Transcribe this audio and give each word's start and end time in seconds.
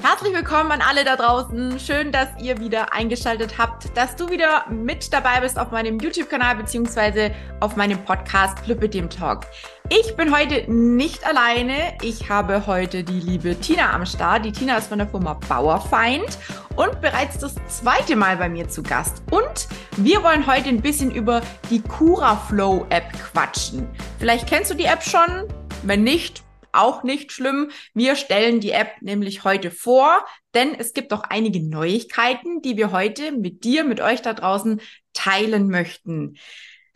Herzlich 0.00 0.32
willkommen 0.32 0.70
an 0.70 0.80
alle 0.80 1.04
da 1.04 1.16
draußen. 1.16 1.80
Schön, 1.80 2.12
dass 2.12 2.28
ihr 2.40 2.58
wieder 2.60 2.92
eingeschaltet 2.92 3.58
habt, 3.58 3.96
dass 3.96 4.14
du 4.14 4.30
wieder 4.30 4.64
mit 4.70 5.12
dabei 5.12 5.40
bist 5.40 5.58
auf 5.58 5.72
meinem 5.72 5.98
YouTube-Kanal 5.98 6.54
beziehungsweise 6.54 7.32
auf 7.58 7.74
meinem 7.74 7.98
Podcast 8.04 8.60
Flip 8.60 8.80
mit 8.80 8.94
dem 8.94 9.10
Talk. 9.10 9.46
Ich 9.88 10.14
bin 10.16 10.32
heute 10.34 10.70
nicht 10.70 11.26
alleine. 11.26 11.94
Ich 12.02 12.30
habe 12.30 12.68
heute 12.68 13.02
die 13.02 13.18
liebe 13.18 13.58
Tina 13.58 13.92
am 13.92 14.06
Start. 14.06 14.44
Die 14.44 14.52
Tina 14.52 14.76
ist 14.76 14.86
von 14.86 14.98
der 14.98 15.08
Firma 15.08 15.34
Bauerfeind 15.48 16.38
und 16.76 17.00
bereits 17.00 17.38
das 17.38 17.56
zweite 17.66 18.14
Mal 18.14 18.36
bei 18.36 18.48
mir 18.48 18.68
zu 18.68 18.84
Gast. 18.84 19.22
Und 19.32 19.66
wir 19.96 20.22
wollen 20.22 20.46
heute 20.46 20.68
ein 20.68 20.80
bisschen 20.80 21.10
über 21.10 21.42
die 21.70 21.82
CuraFlow 21.82 22.86
App 22.90 23.12
quatschen. 23.14 23.88
Vielleicht 24.20 24.46
kennst 24.46 24.70
du 24.70 24.74
die 24.76 24.84
App 24.84 25.02
schon. 25.02 25.48
Wenn 25.82 26.04
nicht, 26.04 26.44
auch 26.72 27.02
nicht 27.02 27.32
schlimm. 27.32 27.70
Wir 27.94 28.16
stellen 28.16 28.60
die 28.60 28.72
App 28.72 29.00
nämlich 29.00 29.44
heute 29.44 29.70
vor, 29.70 30.24
denn 30.54 30.74
es 30.74 30.92
gibt 30.92 31.12
auch 31.12 31.22
einige 31.22 31.62
Neuigkeiten, 31.62 32.62
die 32.62 32.76
wir 32.76 32.92
heute 32.92 33.32
mit 33.32 33.64
dir, 33.64 33.84
mit 33.84 34.00
euch 34.00 34.22
da 34.22 34.34
draußen 34.34 34.80
teilen 35.12 35.68
möchten. 35.68 36.36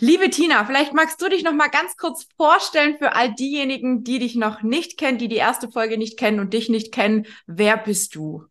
Liebe 0.01 0.31
Tina, 0.31 0.65
vielleicht 0.65 0.95
magst 0.95 1.23
du 1.23 1.29
dich 1.29 1.45
noch 1.45 1.53
mal 1.53 1.69
ganz 1.69 1.97
kurz 1.97 2.27
vorstellen 2.37 2.97
für 2.99 3.15
all 3.15 3.33
diejenigen, 3.35 4.03
die 4.03 4.19
dich 4.19 4.35
noch 4.35 4.63
nicht 4.63 4.99
kennen, 4.99 5.19
die 5.19 5.29
die 5.29 5.37
erste 5.37 5.71
Folge 5.71 5.97
nicht 5.97 6.19
kennen 6.19 6.41
und 6.41 6.53
dich 6.55 6.69
nicht 6.69 6.93
kennen. 6.93 7.27
Wer 7.47 7.77
bist 7.77 8.17
du? 8.17 8.47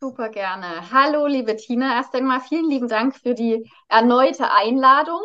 Super 0.00 0.28
gerne. 0.28 0.90
Hallo, 0.92 1.26
liebe 1.26 1.56
Tina. 1.56 1.96
Erst 1.96 2.14
einmal 2.14 2.40
vielen 2.40 2.68
lieben 2.68 2.86
Dank 2.86 3.16
für 3.16 3.34
die 3.34 3.68
erneute 3.88 4.52
Einladung. 4.52 5.22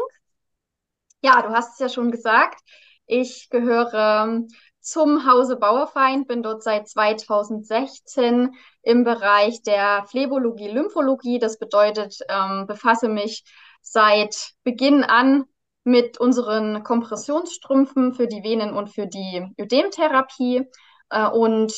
Ja, 1.22 1.42
du 1.42 1.50
hast 1.50 1.74
es 1.74 1.80
ja 1.80 1.90
schon 1.90 2.10
gesagt. 2.10 2.60
Ich 3.06 3.50
gehöre 3.50 4.48
zum 4.84 5.26
Hause 5.26 5.56
Bauerfeind, 5.56 6.28
bin 6.28 6.44
dort 6.44 6.62
seit 6.62 6.88
2016 6.90 8.54
im 8.82 9.04
Bereich 9.04 9.64
der 9.64 10.06
Phlebologie, 10.08 10.70
Lymphologie. 10.70 11.40
Das 11.40 11.58
bedeutet, 11.58 12.20
ähm, 12.30 12.68
befasse 12.68 13.08
mich 13.08 13.44
seit 13.82 14.52
Beginn 14.64 15.04
an 15.04 15.46
mit 15.86 16.20
unseren 16.20 16.84
Kompressionsstrümpfen 16.84 18.14
für 18.14 18.28
die 18.28 18.44
Venen 18.44 18.74
und 18.74 18.90
für 18.90 19.08
die 19.08 19.48
Ödemtherapie 19.60 20.64
äh, 21.10 21.28
und 21.28 21.74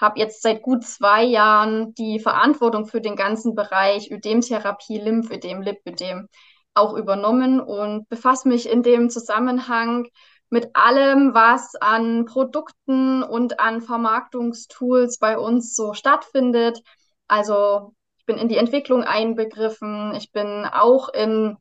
habe 0.00 0.18
jetzt 0.20 0.42
seit 0.42 0.62
gut 0.62 0.84
zwei 0.84 1.24
Jahren 1.24 1.94
die 1.94 2.20
Verantwortung 2.20 2.86
für 2.86 3.00
den 3.00 3.16
ganzen 3.16 3.54
Bereich 3.54 4.10
Ödemtherapie, 4.10 4.98
Lymphödem, 4.98 5.62
Lipödem 5.62 6.28
auch 6.74 6.94
übernommen 6.94 7.60
und 7.60 8.08
befasse 8.08 8.48
mich 8.48 8.68
in 8.68 8.82
dem 8.82 9.10
Zusammenhang 9.10 10.06
mit 10.50 10.74
allem, 10.74 11.34
was 11.34 11.74
an 11.74 12.24
Produkten 12.24 13.22
und 13.22 13.60
an 13.60 13.80
Vermarktungstools 13.80 15.18
bei 15.18 15.38
uns 15.38 15.74
so 15.74 15.94
stattfindet. 15.94 16.80
Also 17.26 17.94
ich 18.18 18.24
bin 18.24 18.38
in 18.38 18.48
die 18.48 18.56
Entwicklung 18.56 19.04
einbegriffen, 19.04 20.14
ich 20.14 20.32
bin 20.32 20.64
auch 20.64 21.08
in 21.10 21.56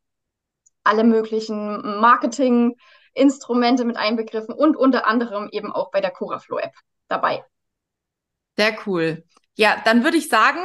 alle 0.83 1.03
möglichen 1.03 1.99
Marketinginstrumente 1.99 3.83
mit 3.83 3.97
einbegriffen 3.97 4.53
und 4.55 4.77
unter 4.77 5.05
anderem 5.05 5.49
eben 5.51 5.71
auch 5.71 5.91
bei 5.91 5.99
der 5.99 6.11
Curaflow 6.11 6.59
App 6.59 6.73
dabei. 7.09 7.43
Sehr 8.55 8.77
cool. 8.85 9.23
Ja, 9.55 9.81
dann 9.83 10.03
würde 10.03 10.17
ich 10.17 10.29
sagen, 10.29 10.61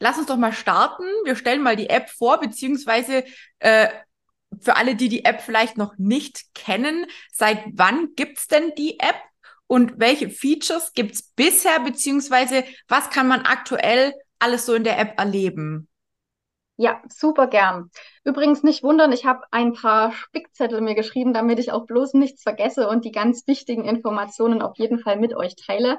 lass 0.00 0.18
uns 0.18 0.26
doch 0.26 0.36
mal 0.36 0.52
starten. 0.52 1.04
Wir 1.24 1.36
stellen 1.36 1.62
mal 1.62 1.76
die 1.76 1.90
App 1.90 2.08
vor, 2.08 2.40
beziehungsweise 2.40 3.24
äh, 3.58 3.88
für 4.60 4.76
alle, 4.76 4.96
die 4.96 5.08
die 5.08 5.24
App 5.24 5.40
vielleicht 5.40 5.76
noch 5.76 5.96
nicht 5.98 6.54
kennen, 6.54 7.06
seit 7.32 7.62
wann 7.72 8.14
gibt's 8.16 8.48
denn 8.48 8.72
die 8.76 8.98
App 9.00 9.16
und 9.66 9.98
welche 9.98 10.30
Features 10.30 10.92
gibt's 10.94 11.22
bisher, 11.34 11.80
beziehungsweise 11.80 12.64
was 12.88 13.10
kann 13.10 13.28
man 13.28 13.42
aktuell 13.42 14.12
alles 14.38 14.66
so 14.66 14.74
in 14.74 14.84
der 14.84 14.98
App 14.98 15.18
erleben? 15.18 15.88
Ja, 16.78 17.00
super 17.08 17.46
gern. 17.46 17.90
Übrigens 18.22 18.62
nicht 18.62 18.82
wundern, 18.82 19.10
ich 19.12 19.24
habe 19.24 19.44
ein 19.50 19.72
paar 19.72 20.12
Spickzettel 20.12 20.82
mir 20.82 20.94
geschrieben, 20.94 21.32
damit 21.32 21.58
ich 21.58 21.72
auch 21.72 21.86
bloß 21.86 22.12
nichts 22.14 22.42
vergesse 22.42 22.88
und 22.88 23.06
die 23.06 23.12
ganz 23.12 23.46
wichtigen 23.46 23.84
Informationen 23.86 24.60
auf 24.60 24.76
jeden 24.76 24.98
Fall 24.98 25.16
mit 25.16 25.34
euch 25.34 25.56
teile. 25.56 25.98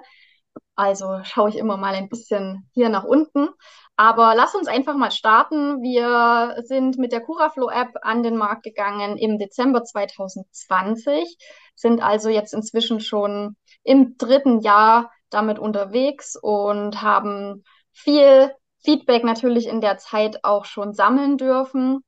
Also 0.78 1.20
schaue 1.24 1.50
ich 1.50 1.58
immer 1.58 1.76
mal 1.76 1.96
ein 1.96 2.08
bisschen 2.08 2.70
hier 2.74 2.90
nach 2.90 3.04
unten. 3.04 3.50
Aber 3.96 4.36
lass 4.36 4.54
uns 4.54 4.68
einfach 4.68 4.96
mal 4.96 5.10
starten. 5.10 5.82
Wir 5.82 6.62
sind 6.66 7.00
mit 7.00 7.12
der 7.12 7.22
Curaflow 7.22 7.70
App 7.70 7.96
an 8.04 8.22
den 8.22 8.38
Markt 8.38 8.62
gegangen 8.64 9.18
im 9.18 9.40
Dezember 9.40 9.84
2020, 9.84 11.38
sind 11.74 12.02
also 12.04 12.30
jetzt 12.30 12.54
inzwischen 12.54 13.00
schon 13.00 13.56
im 13.84 14.18
dritten 14.18 14.60
Jahr 14.60 15.12
damit 15.32 15.58
unterwegs 15.58 16.38
und 16.40 17.02
haben 17.02 17.64
viel 17.92 18.52
Feedback 18.84 19.24
natürlich 19.24 19.68
in 19.68 19.82
der 19.82 19.98
Zeit 19.98 20.44
auch 20.44 20.66
schon 20.66 20.94
sammeln 20.94 21.38
dürfen. 21.38 22.04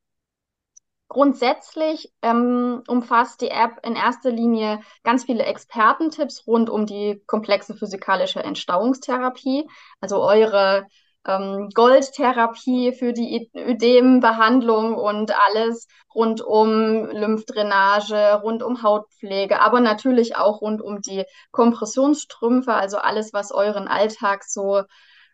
Grundsätzlich 1.10 2.14
ähm, 2.22 2.84
umfasst 2.88 3.42
die 3.42 3.50
App 3.50 3.84
in 3.84 3.96
erster 3.96 4.30
Linie 4.30 4.80
ganz 5.04 5.24
viele 5.24 5.44
Expertentipps 5.44 6.46
rund 6.46 6.70
um 6.70 6.86
die 6.86 7.24
komplexe 7.26 7.74
physikalische 7.74 8.44
Entstauungstherapie, 8.44 9.68
also 10.02 10.22
eure 10.22 10.86
ähm, 11.26 11.70
Goldtherapie 11.74 12.94
für 12.94 13.12
die 13.14 13.50
Ödembehandlung 13.56 14.94
und 14.94 15.34
alles 15.48 15.88
rund 16.14 16.42
um 16.42 17.06
Lymphdrainage, 17.06 18.40
rund 18.44 18.62
um 18.62 18.84
Hautpflege, 18.84 19.62
aber 19.62 19.80
natürlich 19.80 20.38
auch 20.38 20.62
rund 20.62 20.80
um 20.80 21.02
die 21.02 21.26
Kompressionsstrümpfe, 21.50 22.76
also 22.76 23.00
alles, 23.00 23.34
was 23.34 23.52
euren 23.52 23.88
Alltag 23.88 24.44
so 24.44 24.84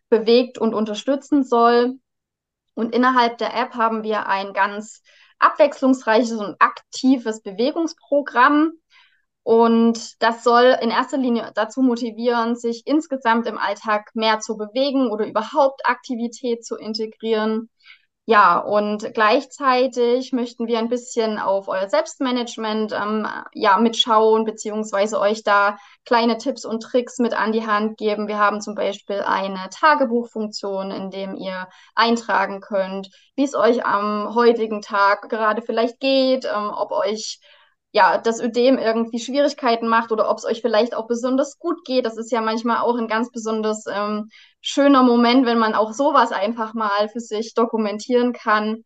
bewegt 0.08 0.58
und 0.58 0.74
unterstützen 0.74 1.44
soll. 1.44 1.96
Und 2.76 2.96
innerhalb 2.96 3.38
der 3.40 3.54
App 3.54 3.74
haben 3.76 4.04
wir 4.04 4.28
ein 4.28 4.54
ganz 4.54 5.02
abwechslungsreiches 5.46 6.40
und 6.40 6.56
aktives 6.60 7.42
Bewegungsprogramm, 7.42 8.74
und 9.48 10.24
das 10.24 10.44
soll 10.44 10.76
in 10.82 10.90
erster 10.90 11.18
Linie 11.18 11.52
dazu 11.54 11.84
motivieren, 11.84 12.56
sich 12.56 12.82
insgesamt 12.86 13.46
im 13.46 13.60
Alltag 13.60 14.10
mehr 14.16 14.40
zu 14.40 14.58
bewegen 14.58 15.12
oder 15.12 15.28
überhaupt 15.28 15.86
Aktivität 15.86 16.66
zu 16.66 16.76
integrieren. 16.78 17.70
Ja, 18.28 18.58
und 18.58 19.14
gleichzeitig 19.14 20.32
möchten 20.32 20.66
wir 20.66 20.80
ein 20.80 20.90
bisschen 20.90 21.38
auf 21.38 21.68
euer 21.68 21.88
Selbstmanagement 21.88 22.92
ähm, 22.92 23.28
ja, 23.54 23.78
mitschauen, 23.78 24.46
beziehungsweise 24.46 25.20
euch 25.20 25.44
da 25.44 25.78
kleine 26.06 26.40
Tipps 26.40 26.66
und 26.66 26.82
Tricks 26.82 27.20
mit 27.20 27.36
an 27.36 27.52
die 27.52 27.68
Hand 27.68 27.98
geben. 28.00 28.28
Wir 28.28 28.40
haben 28.40 28.62
zum 28.62 28.74
Beispiel 28.74 29.20
eine 29.22 29.70
Tagebuchfunktion, 29.70 30.90
in 30.90 31.12
dem 31.12 31.36
ihr 31.36 31.68
eintragen 31.94 32.62
könnt, 32.62 33.10
wie 33.36 33.44
es 33.44 33.54
euch 33.54 33.86
am 33.86 34.34
heutigen 34.34 34.82
Tag 34.82 35.30
gerade 35.30 35.62
vielleicht 35.62 36.00
geht, 36.00 36.46
ähm, 36.46 36.72
ob 36.76 36.92
euch 36.92 37.40
ja, 37.96 38.18
das 38.18 38.42
Ödem 38.42 38.78
irgendwie 38.78 39.20
Schwierigkeiten 39.20 39.88
macht 39.88 40.12
oder 40.12 40.30
ob 40.30 40.38
es 40.38 40.44
euch 40.44 40.60
vielleicht 40.60 40.94
auch 40.94 41.08
besonders 41.08 41.58
gut 41.60 41.86
geht. 41.86 42.06
Das 42.06 42.18
ist 42.18 42.30
ja 42.30 42.42
manchmal 42.42 42.80
auch 42.80 42.98
ein 42.98 43.08
ganz 43.08 43.32
besonders 43.32 43.86
ähm, 43.90 44.28
schöner 44.60 45.02
Moment, 45.02 45.46
wenn 45.46 45.58
man 45.58 45.74
auch 45.74 45.94
sowas 45.94 46.34
einfach 46.34 46.74
mal 46.74 47.08
für 47.08 47.22
sich 47.22 47.54
dokumentieren 47.54 48.34
kann. 48.34 48.84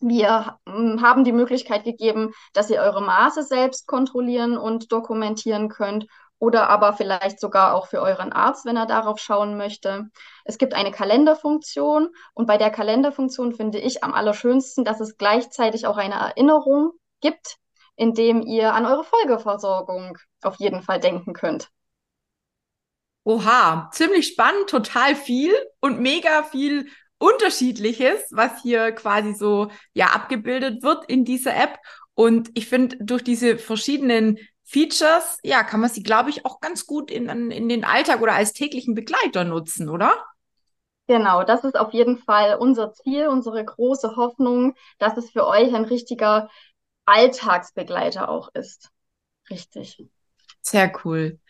Wir 0.00 0.58
ähm, 0.64 1.02
haben 1.02 1.24
die 1.24 1.32
Möglichkeit 1.32 1.82
gegeben, 1.82 2.32
dass 2.52 2.70
ihr 2.70 2.80
eure 2.80 3.02
Maße 3.02 3.42
selbst 3.42 3.88
kontrollieren 3.88 4.56
und 4.56 4.92
dokumentieren 4.92 5.68
könnt 5.68 6.06
oder 6.38 6.70
aber 6.70 6.92
vielleicht 6.92 7.40
sogar 7.40 7.74
auch 7.74 7.88
für 7.88 8.00
euren 8.00 8.32
Arzt, 8.32 8.64
wenn 8.64 8.76
er 8.76 8.86
darauf 8.86 9.18
schauen 9.18 9.56
möchte. 9.56 10.06
Es 10.44 10.56
gibt 10.56 10.74
eine 10.74 10.92
Kalenderfunktion 10.92 12.10
und 12.34 12.46
bei 12.46 12.58
der 12.58 12.70
Kalenderfunktion 12.70 13.54
finde 13.54 13.80
ich 13.80 14.04
am 14.04 14.14
allerschönsten, 14.14 14.84
dass 14.84 15.00
es 15.00 15.16
gleichzeitig 15.16 15.88
auch 15.88 15.96
eine 15.96 16.14
Erinnerung 16.14 16.92
gibt, 17.20 17.56
indem 18.00 18.40
ihr 18.40 18.72
an 18.72 18.86
eure 18.86 19.04
Folgeversorgung 19.04 20.16
auf 20.40 20.56
jeden 20.56 20.80
Fall 20.80 21.00
denken 21.00 21.34
könnt. 21.34 21.68
Oha, 23.24 23.90
ziemlich 23.92 24.28
spannend, 24.28 24.70
total 24.70 25.14
viel 25.14 25.52
und 25.80 26.00
mega 26.00 26.42
viel 26.44 26.88
Unterschiedliches, 27.18 28.24
was 28.30 28.62
hier 28.62 28.92
quasi 28.92 29.34
so 29.34 29.70
ja 29.92 30.06
abgebildet 30.06 30.82
wird 30.82 31.04
in 31.10 31.26
dieser 31.26 31.54
App. 31.54 31.78
Und 32.14 32.50
ich 32.54 32.68
finde, 32.68 32.96
durch 33.00 33.22
diese 33.22 33.58
verschiedenen 33.58 34.38
Features, 34.64 35.38
ja, 35.42 35.62
kann 35.62 35.80
man 35.80 35.90
sie, 35.90 36.02
glaube 36.02 36.30
ich, 36.30 36.46
auch 36.46 36.60
ganz 36.60 36.86
gut 36.86 37.10
in, 37.10 37.28
in 37.50 37.68
den 37.68 37.84
Alltag 37.84 38.22
oder 38.22 38.32
als 38.32 38.54
täglichen 38.54 38.94
Begleiter 38.94 39.44
nutzen, 39.44 39.90
oder? 39.90 40.14
Genau, 41.06 41.42
das 41.42 41.64
ist 41.64 41.76
auf 41.76 41.92
jeden 41.92 42.18
Fall 42.18 42.56
unser 42.56 42.92
Ziel, 42.94 43.26
unsere 43.26 43.64
große 43.64 44.14
Hoffnung, 44.14 44.74
dass 44.98 45.16
es 45.16 45.28
für 45.30 45.44
euch 45.44 45.74
ein 45.74 45.84
richtiger 45.84 46.48
Alltagsbegleiter 47.10 48.28
auch 48.28 48.48
ist. 48.54 48.90
Richtig. 49.50 50.06
Sehr 50.62 50.92
cool. 51.04 51.40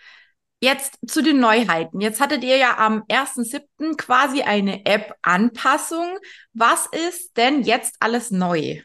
Jetzt 0.63 0.99
zu 1.07 1.23
den 1.23 1.39
Neuheiten. 1.41 2.01
Jetzt 2.01 2.21
hattet 2.21 2.43
ihr 2.45 2.57
ja 2.57 2.79
am 2.79 3.03
1.7. 3.09 3.97
quasi 3.97 4.43
eine 4.43 4.85
App-Anpassung. 4.87 6.19
Was 6.53 6.87
ist 6.87 7.37
denn 7.37 7.63
jetzt 7.63 7.97
alles 8.01 8.31
neu? 8.31 8.81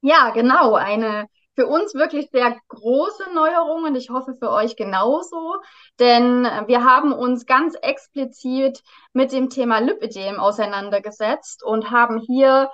Ja, 0.00 0.30
genau. 0.30 0.74
Eine 0.74 1.26
für 1.54 1.66
uns 1.66 1.94
wirklich 1.94 2.28
sehr 2.30 2.54
große 2.68 3.32
Neuerungen. 3.34 3.94
Ich 3.96 4.10
hoffe 4.10 4.34
für 4.38 4.50
euch 4.50 4.76
genauso, 4.76 5.56
denn 5.98 6.44
wir 6.66 6.84
haben 6.84 7.14
uns 7.14 7.46
ganz 7.46 7.74
explizit 7.80 8.82
mit 9.14 9.32
dem 9.32 9.48
Thema 9.48 9.78
Lipidem 9.78 10.38
auseinandergesetzt 10.38 11.64
und 11.64 11.90
haben 11.90 12.18
hier 12.18 12.70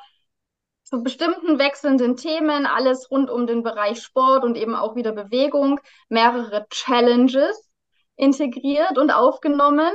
zu 0.93 1.03
bestimmten 1.03 1.59
wechselnden 1.59 2.19
Themen, 2.19 2.67
alles 2.67 3.11
rund 3.11 3.31
um 3.31 3.47
den 3.47 3.63
Bereich 3.63 4.03
Sport 4.03 4.45
und 4.45 4.59
eben 4.59 4.75
auch 4.75 4.95
wieder 4.95 5.13
Bewegung, 5.13 5.81
mehrere 6.11 6.67
Challenges 6.69 7.71
integriert 8.17 8.99
und 8.99 9.11
aufgenommen. 9.11 9.91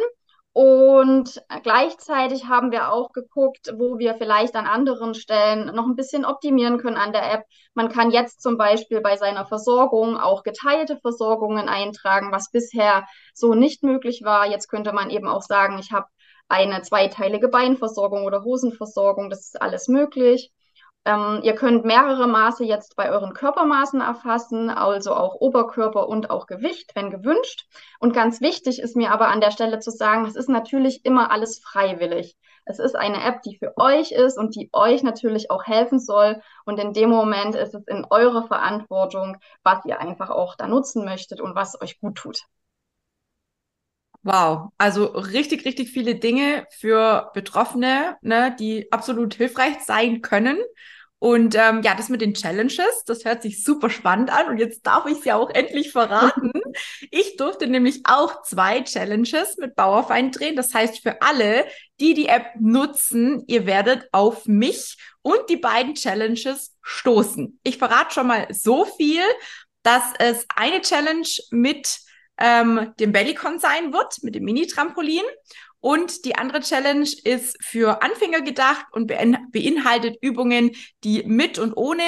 Und 0.53 1.39
gleichzeitig 1.61 2.45
haben 2.45 2.71
wir 2.71 2.91
auch 2.91 3.11
geguckt, 3.11 3.75
wo 3.77 3.99
wir 3.99 4.15
vielleicht 4.15 4.55
an 4.55 4.65
anderen 4.65 5.13
Stellen 5.13 5.67
noch 5.75 5.85
ein 5.85 5.95
bisschen 5.95 6.25
optimieren 6.25 6.79
können 6.79 6.97
an 6.97 7.13
der 7.13 7.31
App. 7.31 7.43
Man 7.75 7.89
kann 7.89 8.09
jetzt 8.09 8.41
zum 8.41 8.57
Beispiel 8.57 8.99
bei 8.99 9.17
seiner 9.17 9.45
Versorgung 9.45 10.17
auch 10.17 10.41
geteilte 10.41 10.97
Versorgungen 10.97 11.69
eintragen, 11.69 12.31
was 12.31 12.49
bisher 12.49 13.05
so 13.35 13.53
nicht 13.53 13.83
möglich 13.83 14.23
war. 14.23 14.47
Jetzt 14.47 14.67
könnte 14.67 14.93
man 14.93 15.11
eben 15.11 15.27
auch 15.27 15.43
sagen, 15.43 15.77
ich 15.77 15.91
habe 15.91 16.07
eine 16.47 16.81
zweiteilige 16.81 17.49
Beinversorgung 17.49 18.25
oder 18.25 18.43
Hosenversorgung. 18.43 19.29
Das 19.29 19.41
ist 19.41 19.61
alles 19.61 19.87
möglich. 19.87 20.51
Ähm, 21.07 21.39
ihr 21.41 21.55
könnt 21.55 21.85
mehrere 21.85 22.27
Maße 22.27 22.65
jetzt 22.65 22.97
bei 22.97 23.09
euren 23.09 23.33
Körpermaßen 23.33 24.01
erfassen, 24.01 24.69
also 24.69 25.15
auch 25.15 25.35
Oberkörper 25.35 26.09
und 26.09 26.29
auch 26.29 26.47
Gewicht, 26.47 26.91
wenn 26.95 27.09
gewünscht. 27.11 27.65
Und 27.99 28.13
ganz 28.13 28.41
wichtig 28.41 28.79
ist 28.79 28.97
mir 28.97 29.11
aber 29.11 29.29
an 29.29 29.39
der 29.39 29.51
Stelle 29.51 29.79
zu 29.79 29.89
sagen, 29.89 30.25
es 30.25 30.35
ist 30.35 30.49
natürlich 30.49 31.05
immer 31.05 31.31
alles 31.31 31.59
freiwillig. 31.59 32.35
Es 32.65 32.79
ist 32.79 32.97
eine 32.97 33.23
App, 33.23 33.41
die 33.43 33.57
für 33.57 33.77
euch 33.77 34.11
ist 34.11 34.37
und 34.37 34.53
die 34.55 34.69
euch 34.73 35.01
natürlich 35.01 35.49
auch 35.49 35.63
helfen 35.65 36.01
soll. 36.01 36.41
Und 36.65 36.77
in 36.77 36.91
dem 36.91 37.09
Moment 37.09 37.55
ist 37.55 37.73
es 37.73 37.87
in 37.87 38.05
eurer 38.09 38.45
Verantwortung, 38.45 39.37
was 39.63 39.85
ihr 39.85 40.01
einfach 40.01 40.29
auch 40.29 40.55
da 40.55 40.67
nutzen 40.67 41.05
möchtet 41.05 41.39
und 41.39 41.55
was 41.55 41.81
euch 41.81 42.01
gut 42.01 42.15
tut. 42.15 42.41
Wow, 44.23 44.73
also 44.77 45.05
richtig, 45.05 45.63
richtig 45.63 45.89
viele 45.89 46.15
Dinge 46.15 46.65
für 46.71 47.31
Betroffene, 47.33 48.17
ne, 48.21 48.53
die 48.59 48.91
absolut 48.91 49.35
hilfreich 49.35 49.79
sein 49.85 50.21
können. 50.21 50.57
Und 51.19 51.55
ähm, 51.55 51.81
ja, 51.81 51.95
das 51.95 52.09
mit 52.09 52.21
den 52.21 52.35
Challenges, 52.35 53.03
das 53.05 53.25
hört 53.25 53.41
sich 53.41 53.63
super 53.63 53.89
spannend 53.89 54.31
an 54.31 54.49
und 54.49 54.59
jetzt 54.59 54.85
darf 54.85 55.07
ich 55.07 55.17
es 55.17 55.25
ja 55.25 55.35
auch 55.35 55.49
endlich 55.49 55.91
verraten. 55.91 56.51
Ich 57.09 57.37
durfte 57.37 57.65
nämlich 57.65 58.01
auch 58.03 58.43
zwei 58.43 58.81
Challenges 58.81 59.57
mit 59.57 59.75
Bauerfeind 59.75 60.37
drehen. 60.37 60.55
Das 60.55 60.75
heißt, 60.75 61.01
für 61.01 61.23
alle, 61.23 61.65
die 61.99 62.13
die 62.13 62.27
App 62.27 62.51
nutzen, 62.59 63.43
ihr 63.47 63.65
werdet 63.65 64.07
auf 64.11 64.45
mich 64.45 64.97
und 65.23 65.39
die 65.49 65.57
beiden 65.57 65.95
Challenges 65.95 66.75
stoßen. 66.83 67.59
Ich 67.63 67.79
verrate 67.79 68.13
schon 68.13 68.27
mal 68.27 68.47
so 68.51 68.85
viel, 68.85 69.23
dass 69.81 70.03
es 70.19 70.45
eine 70.55 70.81
Challenge 70.81 71.27
mit 71.49 71.99
ähm, 72.37 72.93
dem 72.99 73.11
Bellycon 73.11 73.59
sein 73.59 73.91
wird, 73.93 74.21
mit 74.21 74.35
dem 74.35 74.43
Mini-Trampolin. 74.43 75.23
Und 75.79 76.25
die 76.25 76.35
andere 76.35 76.61
Challenge 76.61 77.07
ist 77.23 77.57
für 77.63 78.01
Anfänger 78.01 78.41
gedacht 78.41 78.85
und 78.91 79.07
beinhaltet 79.07 80.17
Übungen, 80.21 80.71
die 81.03 81.23
mit 81.23 81.59
und 81.59 81.73
ohne 81.73 82.03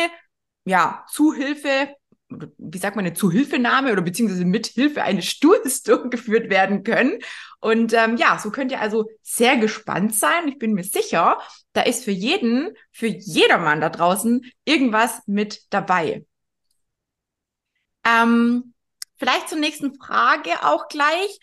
ja, 0.65 1.05
Zuhilfe, 1.09 1.95
wie 2.29 2.77
sagt 2.77 2.95
man, 2.95 3.05
eine 3.05 3.13
Zuhilfenahme 3.13 3.91
oder 3.91 4.01
beziehungsweise 4.01 4.45
mit 4.45 4.67
Hilfe 4.67 5.03
eines 5.03 5.25
Stuhls 5.25 5.83
durchgeführt 5.83 6.49
werden 6.49 6.83
können. 6.83 7.19
Und 7.59 7.93
ähm, 7.93 8.17
ja, 8.17 8.39
so 8.39 8.51
könnt 8.51 8.71
ihr 8.71 8.81
also 8.81 9.09
sehr 9.21 9.57
gespannt 9.57 10.15
sein. 10.15 10.47
Ich 10.47 10.57
bin 10.57 10.73
mir 10.73 10.83
sicher, 10.83 11.39
da 11.73 11.81
ist 11.81 12.05
für 12.05 12.11
jeden, 12.11 12.75
für 12.91 13.07
jedermann 13.07 13.81
da 13.81 13.89
draußen 13.89 14.49
irgendwas 14.65 15.21
mit 15.25 15.61
dabei. 15.69 16.25
Ähm, 18.05 18.73
vielleicht 19.17 19.49
zur 19.49 19.59
nächsten 19.59 19.95
Frage 19.95 20.51
auch 20.63 20.87
gleich. 20.87 21.39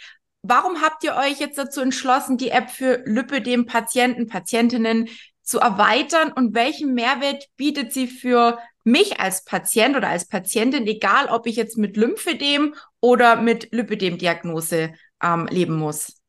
Warum 0.48 0.80
habt 0.80 1.02
ihr 1.02 1.16
euch 1.16 1.40
jetzt 1.40 1.58
dazu 1.58 1.80
entschlossen, 1.80 2.36
die 2.36 2.50
App 2.50 2.70
für 2.70 3.02
Lipödem 3.04 3.66
Patienten, 3.66 4.28
Patientinnen 4.28 5.08
zu 5.42 5.58
erweitern 5.58 6.32
und 6.32 6.54
welchen 6.54 6.94
Mehrwert 6.94 7.46
bietet 7.56 7.92
sie 7.92 8.06
für 8.06 8.58
mich 8.84 9.18
als 9.18 9.44
Patient 9.44 9.96
oder 9.96 10.08
als 10.08 10.28
Patientin, 10.28 10.86
egal 10.86 11.26
ob 11.26 11.46
ich 11.46 11.56
jetzt 11.56 11.76
mit 11.76 11.96
Lymphedem 11.96 12.74
oder 13.00 13.34
mit 13.36 13.72
Lipödem-Diagnose 13.72 14.92
ähm, 15.20 15.46
leben 15.50 15.76
muss? 15.76 16.20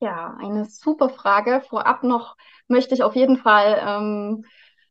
Ja, 0.00 0.36
eine 0.38 0.66
super 0.66 1.08
Frage. 1.08 1.62
Vorab 1.68 2.02
noch 2.02 2.36
möchte 2.68 2.94
ich 2.94 3.02
auf 3.02 3.16
jeden 3.16 3.38
Fall 3.38 3.80
ähm, 3.82 4.44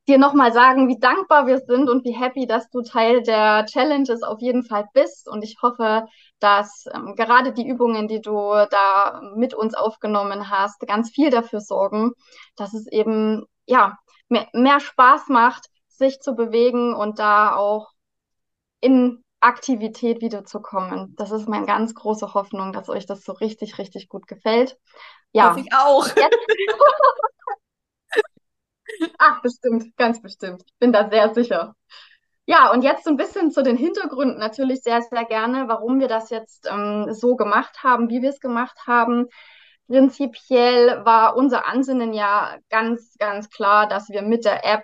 dir 0.08 0.18
nochmal 0.18 0.52
sagen, 0.52 0.88
wie 0.88 1.00
dankbar 1.00 1.48
wir 1.48 1.60
sind 1.60 1.90
und 1.90 2.04
wie 2.04 2.14
happy, 2.14 2.48
dass 2.48 2.70
du 2.70 2.82
Teil 2.82 3.22
der 3.22 3.66
Challenges 3.66 4.24
auf 4.24 4.42
jeden 4.42 4.64
Fall 4.64 4.86
bist. 4.94 5.30
Und 5.30 5.44
ich 5.44 5.58
hoffe, 5.62 6.06
dass 6.40 6.86
ähm, 6.94 7.16
gerade 7.16 7.54
die 7.54 7.68
Übungen, 7.68 8.08
die 8.08 8.22
du 8.22 8.32
da 8.70 9.22
mit 9.36 9.54
uns 9.54 9.76
aufgenommen 9.76 10.50
hast, 10.50 10.80
ganz 10.82 11.12
viel 11.12 11.30
dafür 11.30 11.62
sorgen, 11.62 12.12
dass 12.56 12.74
es 12.74 12.88
eben 12.88 13.46
ja 13.66 13.98
mehr, 14.28 14.48
mehr 14.54 14.80
Spaß 14.80 15.28
macht, 15.30 15.68
sich 15.88 16.20
zu 16.20 16.36
bewegen 16.36 16.96
und 16.96 17.20
da 17.20 17.56
auch 17.56 17.92
in 18.80 19.24
Aktivität 19.40 20.22
wiederzukommen. 20.22 21.16
Das 21.18 21.32
ist 21.32 21.48
meine 21.48 21.66
ganz 21.66 21.96
große 21.96 22.34
Hoffnung, 22.34 22.74
dass 22.74 22.90
euch 22.90 23.06
das 23.06 23.24
so 23.24 23.34
richtig, 23.34 23.78
richtig 23.78 24.08
gut 24.08 24.28
gefällt. 24.28 24.78
Ja, 25.32 25.52
Hoffe 25.52 25.62
ich 25.62 25.74
auch. 25.74 26.08
Jetzt, 26.08 26.38
Ach, 29.20 29.42
bestimmt, 29.42 29.96
ganz 29.98 30.22
bestimmt. 30.22 30.64
Ich 30.66 30.74
bin 30.80 30.92
da 30.92 31.10
sehr 31.10 31.34
sicher. 31.34 31.76
Ja, 32.46 32.72
und 32.72 32.84
jetzt 32.84 33.04
so 33.06 33.10
ein 33.12 33.18
bisschen 33.18 33.52
zu 33.52 33.64
den 33.64 33.78
Hintergründen 33.78 34.40
natürlich 34.40 34.82
sehr, 34.82 35.02
sehr 35.02 35.26
gerne, 35.26 35.68
warum 35.68 36.00
wir 36.00 36.08
das 36.08 36.30
jetzt 36.30 36.68
ähm, 36.70 37.08
so 37.14 37.36
gemacht 37.36 37.84
haben, 37.84 38.10
wie 38.10 38.22
wir 38.22 38.30
es 38.30 38.40
gemacht 38.40 38.78
haben. 38.88 39.28
Prinzipiell 39.88 41.06
war 41.06 41.36
unser 41.36 41.68
Ansinnen 41.68 42.14
ja 42.14 42.58
ganz, 42.70 43.16
ganz 43.20 43.50
klar, 43.50 43.88
dass 43.88 44.10
wir 44.10 44.22
mit 44.22 44.46
der 44.46 44.66
App 44.66 44.84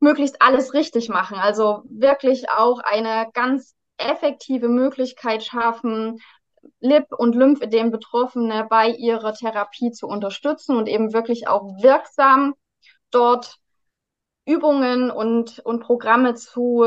möglichst 0.00 0.40
alles 0.42 0.74
richtig 0.74 1.08
machen. 1.08 1.38
Also 1.38 1.82
wirklich 1.88 2.50
auch 2.50 2.80
eine 2.80 3.28
ganz 3.34 3.74
effektive 3.98 4.68
Möglichkeit 4.68 5.44
schaffen, 5.44 6.20
Lip- 6.80 7.12
und 7.16 7.34
Lymphedem 7.34 7.90
Betroffene 7.90 8.66
bei 8.68 8.88
ihrer 8.88 9.34
Therapie 9.34 9.90
zu 9.92 10.06
unterstützen 10.06 10.76
und 10.76 10.88
eben 10.88 11.12
wirklich 11.12 11.46
auch 11.48 11.64
wirksam 11.82 12.54
dort 13.14 13.56
Übungen 14.46 15.10
und, 15.10 15.60
und 15.60 15.80
Programme 15.80 16.34
zu 16.34 16.84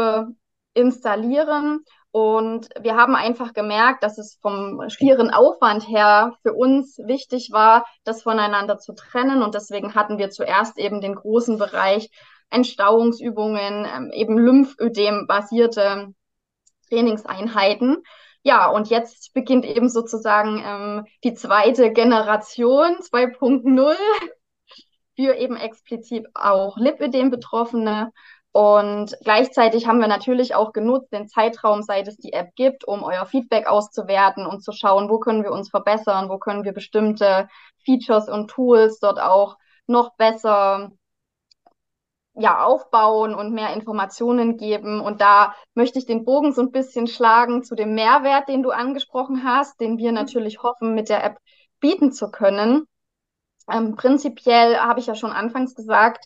installieren. 0.74 1.84
Und 2.12 2.70
wir 2.80 2.96
haben 2.96 3.16
einfach 3.16 3.54
gemerkt, 3.54 4.04
dass 4.04 4.18
es 4.18 4.38
vom 4.42 4.82
schieren 4.90 5.30
Aufwand 5.32 5.88
her 5.88 6.36
für 6.42 6.54
uns 6.54 6.98
wichtig 7.00 7.50
war, 7.52 7.86
das 8.04 8.24
voneinander 8.24 8.78
zu 8.78 8.94
trennen. 8.94 9.44
Und 9.44 9.56
deswegen 9.56 9.96
hatten 9.96 10.18
wir 10.18 10.30
zuerst 10.30 10.78
eben 10.78 11.02
den 11.02 11.16
großen 11.16 11.58
Bereich 11.58 12.10
Entstauungsübungen, 12.50 13.86
ähm, 13.86 14.12
eben 14.14 14.38
Lymphödem-basierte 14.38 16.14
Trainingseinheiten. 16.90 18.04
Ja, 18.44 18.70
und 18.70 18.90
jetzt 18.90 19.34
beginnt 19.34 19.66
eben 19.66 19.90
sozusagen 19.90 20.64
ähm, 20.66 21.06
die 21.24 21.34
zweite 21.34 21.92
Generation 21.92 22.98
2.0 23.02 23.96
für 25.18 25.36
eben 25.36 25.58
explizit 25.58 26.28
auch 26.36 26.78
Lipödem-Betroffene. 26.78 28.14
Und 28.52 29.16
gleichzeitig 29.24 29.88
haben 29.88 30.00
wir 30.00 30.08
natürlich 30.08 30.56
auch 30.56 30.74
genutzt 30.74 31.12
den 31.12 31.28
Zeitraum, 31.28 31.82
seit 31.82 32.08
es 32.08 32.18
die 32.18 32.34
App 32.34 32.56
gibt, 32.56 32.88
um 32.88 33.04
euer 33.04 33.26
Feedback 33.26 33.68
auszuwerten 33.68 34.46
und 34.46 34.64
zu 34.64 34.72
schauen, 34.72 35.10
wo 35.10 35.20
können 35.20 35.44
wir 35.44 35.52
uns 35.52 35.70
verbessern, 35.70 36.30
wo 36.30 36.38
können 36.38 36.64
wir 36.64 36.72
bestimmte 36.72 37.50
Features 37.84 38.30
und 38.30 38.50
Tools 38.50 39.00
dort 39.00 39.20
auch 39.20 39.58
noch 39.88 40.16
besser 40.16 40.92
ja, 42.36 42.64
aufbauen 42.64 43.34
und 43.34 43.54
mehr 43.54 43.74
Informationen 43.74 44.58
geben. 44.58 45.02
Und 45.02 45.22
da 45.22 45.56
möchte 45.74 45.98
ich 45.98 46.06
den 46.06 46.24
Bogen 46.24 46.54
so 46.54 46.62
ein 46.62 46.72
bisschen 46.72 47.08
schlagen 47.08 47.64
zu 47.64 47.76
dem 47.76 47.96
Mehrwert, 47.96 48.48
den 48.48 48.62
du 48.64 48.70
angesprochen 48.70 49.44
hast, 49.44 49.80
den 49.82 49.98
wir 49.98 50.12
natürlich 50.12 50.62
hoffen, 50.62 50.94
mit 50.94 51.10
der 51.10 51.24
App 51.24 51.38
bieten 51.80 52.12
zu 52.12 52.30
können. 52.30 52.88
Ähm, 53.72 53.96
prinzipiell 53.96 54.78
habe 54.78 55.00
ich 55.00 55.08
ja 55.08 55.16
schon 55.16 55.32
anfangs 55.32 55.76
gesagt, 55.76 56.26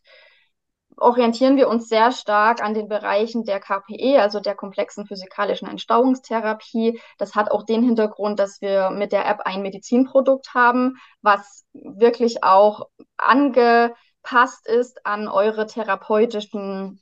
orientieren 0.98 1.58
wir 1.58 1.68
uns 1.68 1.90
sehr 1.90 2.12
stark 2.12 2.62
an 2.62 2.74
den 2.74 2.88
Bereichen 2.88 3.44
der 3.44 3.60
KPE, 3.60 4.22
also 4.22 4.40
der 4.40 4.56
komplexen 4.56 5.08
physikalischen 5.08 5.68
Entstauungstherapie. 5.68 7.02
Das 7.18 7.36
hat 7.36 7.52
auch 7.52 7.64
den 7.64 7.84
Hintergrund, 7.84 8.40
dass 8.40 8.62
wir 8.62 8.92
mit 8.92 9.12
der 9.12 9.28
App 9.28 9.42
ein 9.42 9.62
Medizinprodukt 9.62 10.54
haben, 10.54 10.98
was 11.22 11.66
wirklich 11.74 12.44
auch 12.44 12.88
angepasst 13.18 14.68
ist 14.68 15.06
an 15.06 15.28
eure 15.28 15.66
therapeutischen 15.66 17.02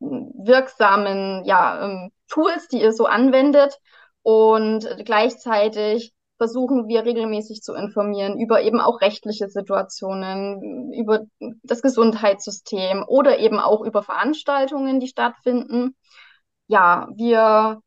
wirksamen 0.00 1.44
ja, 1.44 1.84
ähm, 1.84 2.10
Tools, 2.28 2.68
die 2.68 2.80
ihr 2.80 2.92
so 2.92 3.06
anwendet 3.06 3.78
und 4.22 4.86
gleichzeitig 5.04 6.12
versuchen 6.40 6.88
wir 6.88 7.04
regelmäßig 7.04 7.60
zu 7.60 7.74
informieren 7.74 8.40
über 8.40 8.62
eben 8.62 8.80
auch 8.80 9.02
rechtliche 9.02 9.50
Situationen, 9.50 10.90
über 10.94 11.26
das 11.62 11.82
Gesundheitssystem 11.82 13.04
oder 13.06 13.38
eben 13.40 13.60
auch 13.60 13.82
über 13.82 14.02
Veranstaltungen, 14.02 15.00
die 15.00 15.08
stattfinden. 15.08 15.94
Ja, 16.66 17.08
wir 17.14 17.82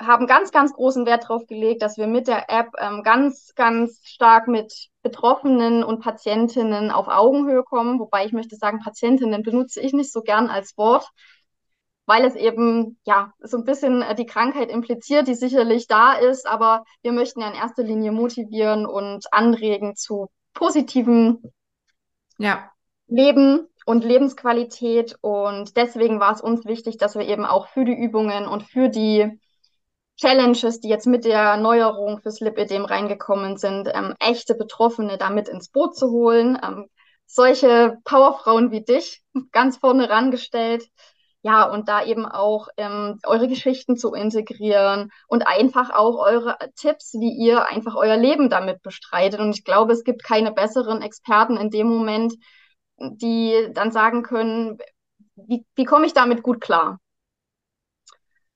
haben 0.00 0.28
ganz, 0.28 0.52
ganz 0.52 0.72
großen 0.72 1.04
Wert 1.04 1.24
darauf 1.24 1.46
gelegt, 1.46 1.82
dass 1.82 1.98
wir 1.98 2.06
mit 2.06 2.28
der 2.28 2.48
App 2.48 2.68
ähm, 2.78 3.02
ganz, 3.02 3.54
ganz 3.56 4.02
stark 4.04 4.46
mit 4.46 4.90
Betroffenen 5.02 5.82
und 5.82 6.00
Patientinnen 6.00 6.92
auf 6.92 7.08
Augenhöhe 7.08 7.64
kommen. 7.64 7.98
Wobei 7.98 8.24
ich 8.24 8.32
möchte 8.32 8.54
sagen, 8.54 8.78
Patientinnen 8.84 9.42
benutze 9.42 9.80
ich 9.80 9.92
nicht 9.92 10.12
so 10.12 10.22
gern 10.22 10.48
als 10.48 10.78
Wort, 10.78 11.08
weil 12.06 12.24
es 12.24 12.34
eben 12.34 12.98
ja 13.04 13.32
so 13.40 13.56
ein 13.56 13.64
bisschen 13.64 14.02
äh, 14.02 14.14
die 14.14 14.26
Krankheit 14.26 14.70
impliziert, 14.70 15.28
die 15.28 15.34
sicherlich 15.34 15.86
da 15.86 16.14
ist. 16.14 16.46
Aber 16.46 16.84
wir 17.02 17.12
möchten 17.12 17.40
ja 17.40 17.48
in 17.48 17.54
erster 17.54 17.82
Linie 17.82 18.12
motivieren 18.12 18.86
und 18.86 19.26
anregen 19.32 19.96
zu 19.96 20.28
positiven 20.52 21.42
ja. 22.38 22.70
Leben 23.06 23.68
und 23.86 24.04
Lebensqualität. 24.04 25.16
Und 25.20 25.76
deswegen 25.76 26.20
war 26.20 26.32
es 26.32 26.40
uns 26.40 26.64
wichtig, 26.64 26.96
dass 26.98 27.14
wir 27.14 27.26
eben 27.26 27.44
auch 27.44 27.68
für 27.68 27.84
die 27.84 27.94
Übungen 27.94 28.46
und 28.46 28.62
für 28.64 28.88
die 28.88 29.38
Challenges, 30.16 30.80
die 30.80 30.88
jetzt 30.88 31.06
mit 31.06 31.24
der 31.24 31.56
Neuerung 31.56 32.20
fürs 32.20 32.40
Lipidem 32.40 32.84
reingekommen 32.84 33.56
sind, 33.56 33.88
ähm, 33.92 34.14
echte 34.20 34.54
Betroffene 34.54 35.18
damit 35.18 35.48
ins 35.48 35.70
Boot 35.70 35.96
zu 35.96 36.10
holen. 36.10 36.58
Ähm, 36.62 36.86
solche 37.26 37.98
Powerfrauen 38.04 38.70
wie 38.70 38.82
dich 38.82 39.22
ganz 39.52 39.78
vorne 39.78 40.08
rangestellt. 40.08 40.88
Ja, 41.46 41.64
und 41.70 41.88
da 41.88 42.02
eben 42.04 42.24
auch 42.24 42.68
ähm, 42.78 43.18
eure 43.24 43.48
Geschichten 43.48 43.98
zu 43.98 44.14
integrieren 44.14 45.10
und 45.28 45.46
einfach 45.46 45.90
auch 45.90 46.16
eure 46.16 46.56
Tipps, 46.74 47.12
wie 47.14 47.34
ihr 47.36 47.68
einfach 47.68 47.94
euer 47.96 48.16
Leben 48.16 48.48
damit 48.48 48.80
bestreitet. 48.80 49.40
Und 49.40 49.50
ich 49.54 49.62
glaube, 49.62 49.92
es 49.92 50.04
gibt 50.04 50.24
keine 50.24 50.52
besseren 50.52 51.02
Experten 51.02 51.58
in 51.58 51.68
dem 51.68 51.86
Moment, 51.88 52.32
die 52.98 53.68
dann 53.74 53.92
sagen 53.92 54.22
können, 54.22 54.78
wie, 55.36 55.66
wie 55.74 55.84
komme 55.84 56.06
ich 56.06 56.14
damit 56.14 56.42
gut 56.42 56.62
klar? 56.62 56.98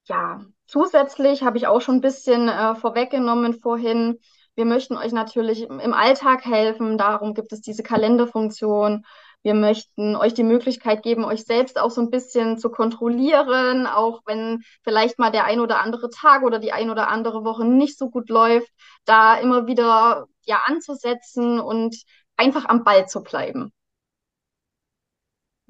Ja, 0.05 0.41
Zusätzlich 0.69 1.43
habe 1.43 1.57
ich 1.57 1.67
auch 1.67 1.81
schon 1.81 1.97
ein 1.97 2.01
bisschen 2.03 2.49
äh, 2.49 2.75
vorweggenommen 2.75 3.55
vorhin. 3.55 4.19
Wir 4.55 4.67
möchten 4.67 4.97
euch 4.99 5.13
natürlich 5.13 5.63
im 5.63 5.95
Alltag 5.95 6.45
helfen. 6.45 6.99
Darum 6.99 7.33
gibt 7.33 7.53
es 7.53 7.63
diese 7.63 7.83
Kalenderfunktion. 7.83 9.07
Wir 9.43 9.55
möchten 9.55 10.17
euch 10.17 10.35
die 10.35 10.43
Möglichkeit 10.43 11.03
geben, 11.03 11.25
euch 11.25 11.45
selbst 11.45 11.79
auch 11.79 11.91
so 11.91 12.01
ein 12.01 12.11
bisschen 12.11 12.59
zu 12.59 12.71
kontrollieren, 12.71 13.87
auch 13.87 14.21
wenn 14.27 14.63
vielleicht 14.83 15.19
mal 15.19 15.31
der 15.31 15.45
ein 15.45 15.61
oder 15.61 15.81
andere 15.81 16.11
Tag 16.11 16.43
oder 16.43 16.59
die 16.59 16.73
ein 16.73 16.91
oder 16.91 17.09
andere 17.09 17.45
Woche 17.45 17.65
nicht 17.65 17.99
so 17.99 18.11
gut 18.11 18.29
läuft, 18.29 18.71
da 19.05 19.37
immer 19.37 19.67
wieder 19.67 20.27
ja 20.45 20.63
anzusetzen 20.67 21.61
und 21.61 21.97
einfach 22.37 22.65
am 22.67 22.85
Ball 22.85 23.07
zu 23.09 23.23
bleiben. 23.23 23.73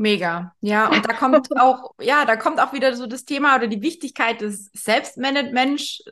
Mega, 0.01 0.55
ja. 0.61 0.89
Und 0.89 1.05
da 1.09 1.13
kommt 1.13 1.49
auch, 1.61 1.93
ja, 2.01 2.25
da 2.25 2.37
kommt 2.37 2.61
auch 2.61 2.73
wieder 2.73 2.95
so 2.95 3.09
das 3.09 3.25
Thema 3.25 3.57
oder 3.57 3.67
die 3.67 3.83
Wichtigkeit 3.83 4.41
des 4.41 4.71
Selbstmanagement, 4.73 6.05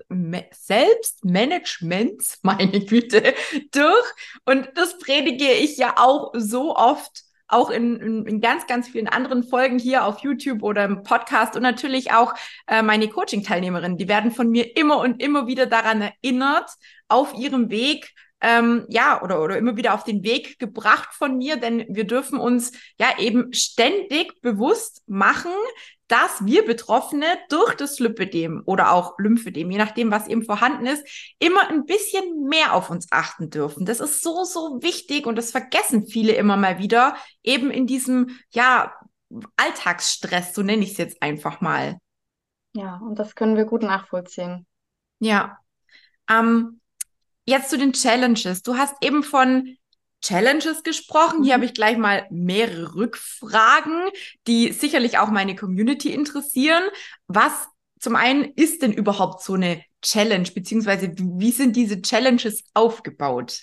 Selbstmanagements, 0.52 2.40
meine 2.42 2.84
Güte, 2.84 3.34
durch. 3.70 4.06
Und 4.44 4.68
das 4.74 4.98
predige 4.98 5.52
ich 5.52 5.76
ja 5.76 5.94
auch 5.98 6.32
so 6.34 6.74
oft, 6.74 7.25
auch 7.48 7.70
in, 7.70 7.96
in, 7.96 8.26
in 8.26 8.40
ganz, 8.40 8.66
ganz 8.66 8.88
vielen 8.88 9.08
anderen 9.08 9.44
Folgen 9.44 9.78
hier 9.78 10.04
auf 10.04 10.20
YouTube 10.20 10.62
oder 10.62 10.84
im 10.84 11.02
Podcast 11.02 11.56
und 11.56 11.62
natürlich 11.62 12.12
auch 12.12 12.34
äh, 12.66 12.82
meine 12.82 13.08
Coaching-Teilnehmerinnen, 13.08 13.98
die 13.98 14.08
werden 14.08 14.30
von 14.30 14.50
mir 14.50 14.76
immer 14.76 14.98
und 14.98 15.22
immer 15.22 15.46
wieder 15.46 15.66
daran 15.66 16.02
erinnert, 16.02 16.70
auf 17.08 17.34
ihrem 17.34 17.70
Weg 17.70 18.14
ähm, 18.40 18.84
ja, 18.88 19.22
oder, 19.22 19.42
oder 19.42 19.56
immer 19.56 19.76
wieder 19.76 19.94
auf 19.94 20.04
den 20.04 20.22
Weg 20.22 20.58
gebracht 20.58 21.14
von 21.14 21.38
mir, 21.38 21.56
denn 21.56 21.86
wir 21.88 22.04
dürfen 22.04 22.38
uns 22.38 22.72
ja 22.98 23.18
eben 23.18 23.52
ständig 23.52 24.40
bewusst 24.42 25.02
machen, 25.06 25.52
dass 26.08 26.44
wir 26.44 26.64
Betroffene 26.64 27.26
durch 27.48 27.74
das 27.74 27.98
Lymphedem 27.98 28.62
oder 28.64 28.92
auch 28.92 29.18
Lymphedem, 29.18 29.70
je 29.70 29.78
nachdem, 29.78 30.10
was 30.10 30.28
eben 30.28 30.44
vorhanden 30.44 30.86
ist, 30.86 31.34
immer 31.38 31.68
ein 31.68 31.84
bisschen 31.84 32.44
mehr 32.44 32.74
auf 32.74 32.90
uns 32.90 33.08
achten 33.10 33.50
dürfen. 33.50 33.86
Das 33.86 34.00
ist 34.00 34.22
so, 34.22 34.44
so 34.44 34.82
wichtig 34.82 35.26
und 35.26 35.36
das 35.36 35.50
vergessen 35.50 36.06
viele 36.06 36.34
immer 36.34 36.56
mal 36.56 36.78
wieder, 36.78 37.16
eben 37.42 37.70
in 37.70 37.86
diesem, 37.86 38.38
ja, 38.50 38.94
Alltagsstress, 39.56 40.54
so 40.54 40.62
nenne 40.62 40.84
ich 40.84 40.92
es 40.92 40.98
jetzt 40.98 41.20
einfach 41.20 41.60
mal. 41.60 41.98
Ja, 42.74 43.00
und 43.02 43.18
das 43.18 43.34
können 43.34 43.56
wir 43.56 43.64
gut 43.64 43.82
nachvollziehen. 43.82 44.66
Ja. 45.18 45.58
Ähm, 46.30 46.80
Jetzt 47.46 47.70
zu 47.70 47.78
den 47.78 47.92
Challenges. 47.92 48.62
Du 48.62 48.76
hast 48.76 48.94
eben 49.00 49.22
von 49.22 49.76
Challenges 50.20 50.82
gesprochen. 50.82 51.44
Hier 51.44 51.52
mhm. 51.52 51.54
habe 51.54 51.64
ich 51.66 51.74
gleich 51.74 51.96
mal 51.96 52.26
mehrere 52.30 52.94
Rückfragen, 52.96 54.08
die 54.46 54.72
sicherlich 54.72 55.18
auch 55.18 55.28
meine 55.28 55.54
Community 55.54 56.12
interessieren. 56.12 56.82
Was 57.28 57.68
zum 58.00 58.16
einen 58.16 58.44
ist 58.56 58.82
denn 58.82 58.92
überhaupt 58.92 59.42
so 59.42 59.54
eine 59.54 59.82
Challenge, 60.02 60.48
beziehungsweise 60.54 61.12
wie 61.16 61.52
sind 61.52 61.76
diese 61.76 62.02
Challenges 62.02 62.64
aufgebaut? 62.74 63.62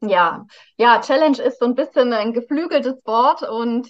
Ja, 0.00 0.46
ja, 0.76 1.00
Challenge 1.00 1.40
ist 1.40 1.58
so 1.60 1.64
ein 1.64 1.74
bisschen 1.74 2.12
ein 2.12 2.32
geflügeltes 2.32 2.96
Wort 3.04 3.42
und 3.42 3.88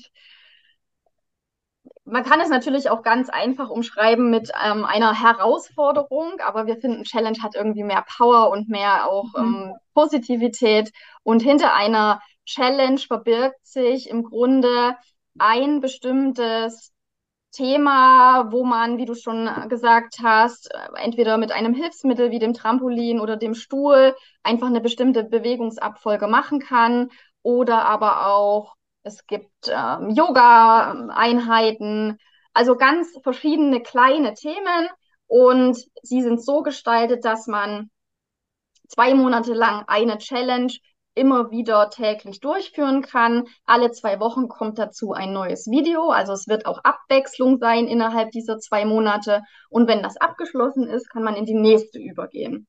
man 2.04 2.22
kann 2.22 2.40
es 2.40 2.50
natürlich 2.50 2.90
auch 2.90 3.02
ganz 3.02 3.30
einfach 3.30 3.70
umschreiben 3.70 4.30
mit 4.30 4.50
ähm, 4.62 4.84
einer 4.84 5.18
Herausforderung, 5.20 6.34
aber 6.44 6.66
wir 6.66 6.76
finden, 6.76 7.04
Challenge 7.04 7.38
hat 7.42 7.54
irgendwie 7.54 7.82
mehr 7.82 8.04
Power 8.16 8.50
und 8.50 8.68
mehr 8.68 9.08
auch 9.08 9.32
mhm. 9.36 9.44
ähm, 9.44 9.74
Positivität. 9.94 10.92
Und 11.22 11.42
hinter 11.42 11.74
einer 11.74 12.20
Challenge 12.44 12.98
verbirgt 12.98 13.66
sich 13.66 14.10
im 14.10 14.22
Grunde 14.22 14.96
ein 15.38 15.80
bestimmtes 15.80 16.92
Thema, 17.52 18.50
wo 18.52 18.64
man, 18.64 18.98
wie 18.98 19.06
du 19.06 19.14
schon 19.14 19.48
gesagt 19.68 20.16
hast, 20.22 20.70
entweder 20.96 21.38
mit 21.38 21.52
einem 21.52 21.72
Hilfsmittel 21.72 22.30
wie 22.30 22.40
dem 22.40 22.52
Trampolin 22.52 23.20
oder 23.20 23.36
dem 23.36 23.54
Stuhl 23.54 24.14
einfach 24.42 24.66
eine 24.66 24.80
bestimmte 24.80 25.24
Bewegungsabfolge 25.24 26.26
machen 26.26 26.58
kann 26.58 27.10
oder 27.42 27.86
aber 27.86 28.26
auch 28.26 28.74
es 29.04 29.26
gibt 29.26 29.68
ähm, 29.68 30.10
Yoga-Einheiten, 30.10 32.18
also 32.52 32.76
ganz 32.76 33.16
verschiedene 33.22 33.80
kleine 33.82 34.34
Themen 34.34 34.88
und 35.26 35.78
sie 36.02 36.22
sind 36.22 36.44
so 36.44 36.62
gestaltet, 36.62 37.24
dass 37.24 37.46
man 37.46 37.90
zwei 38.88 39.14
Monate 39.14 39.54
lang 39.54 39.84
eine 39.86 40.18
Challenge 40.18 40.72
immer 41.14 41.50
wieder 41.50 41.90
täglich 41.90 42.40
durchführen 42.40 43.02
kann. 43.02 43.46
Alle 43.66 43.92
zwei 43.92 44.18
Wochen 44.20 44.48
kommt 44.48 44.78
dazu 44.78 45.12
ein 45.12 45.32
neues 45.32 45.70
Video. 45.70 46.10
Also 46.10 46.32
es 46.32 46.48
wird 46.48 46.66
auch 46.66 46.80
Abwechslung 46.82 47.58
sein 47.58 47.86
innerhalb 47.86 48.32
dieser 48.32 48.58
zwei 48.58 48.84
Monate. 48.84 49.42
Und 49.70 49.86
wenn 49.86 50.02
das 50.02 50.16
abgeschlossen 50.16 50.88
ist, 50.88 51.08
kann 51.10 51.22
man 51.22 51.36
in 51.36 51.44
die 51.44 51.54
nächste 51.54 52.00
übergehen. 52.00 52.66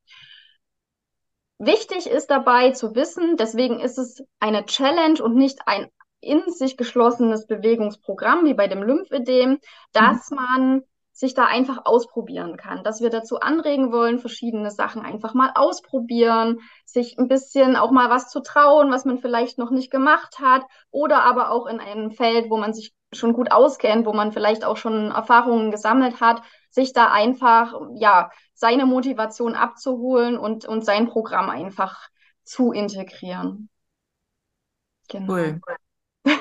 Wichtig 1.58 2.08
ist 2.08 2.30
dabei 2.30 2.72
zu 2.72 2.96
wissen, 2.96 3.38
deswegen 3.38 3.80
ist 3.80 3.98
es 3.98 4.22
eine 4.40 4.66
Challenge 4.66 5.24
und 5.24 5.36
nicht 5.36 5.60
ein 5.66 5.90
in 6.26 6.42
sich 6.52 6.76
geschlossenes 6.78 7.48
Bewegungsprogramm, 7.48 8.46
wie 8.46 8.54
bei 8.54 8.68
dem 8.68 8.84
Lymphödem, 8.84 9.60
dass 9.94 10.32
mhm. 10.32 10.36
man 10.36 10.84
sich 11.16 11.34
da 11.34 11.46
einfach 11.46 11.86
ausprobieren 11.86 12.58
kann, 12.58 12.84
dass 12.84 13.00
wir 13.00 13.10
dazu 13.10 13.40
anregen 13.40 13.94
wollen, 13.94 14.20
verschiedene 14.20 14.70
Sachen 14.70 15.02
einfach 15.02 15.34
mal 15.34 15.52
ausprobieren, 15.56 16.60
sich 16.84 17.18
ein 17.18 17.30
bisschen 17.30 17.78
auch 17.78 17.92
mal 17.92 18.10
was 18.10 18.30
zu 18.30 18.42
trauen, 18.42 18.92
was 18.92 19.06
man 19.06 19.18
vielleicht 19.20 19.58
noch 19.58 19.72
nicht 19.72 19.92
gemacht 19.92 20.40
hat 20.40 20.64
oder 20.92 21.24
aber 21.24 21.52
auch 21.52 21.68
in 21.68 21.80
einem 21.80 22.12
Feld, 22.12 22.50
wo 22.50 22.58
man 22.58 22.74
sich 22.74 22.94
schon 23.14 23.32
gut 23.32 23.50
auskennt, 23.50 24.06
wo 24.06 24.12
man 24.12 24.34
vielleicht 24.34 24.66
auch 24.66 24.76
schon 24.76 25.12
Erfahrungen 25.12 25.72
gesammelt 25.72 26.20
hat, 26.20 26.42
sich 26.70 26.92
da 26.92 27.10
einfach, 27.14 27.80
ja, 27.94 28.30
seine 28.54 28.86
Motivation 28.86 29.56
abzuholen 29.56 30.38
und, 30.38 30.66
und 30.66 30.84
sein 30.84 31.08
Programm 31.08 31.50
einfach 31.50 32.10
zu 32.44 32.74
integrieren. 32.74 33.70
Genau. 35.08 35.32
Cool 35.32 35.62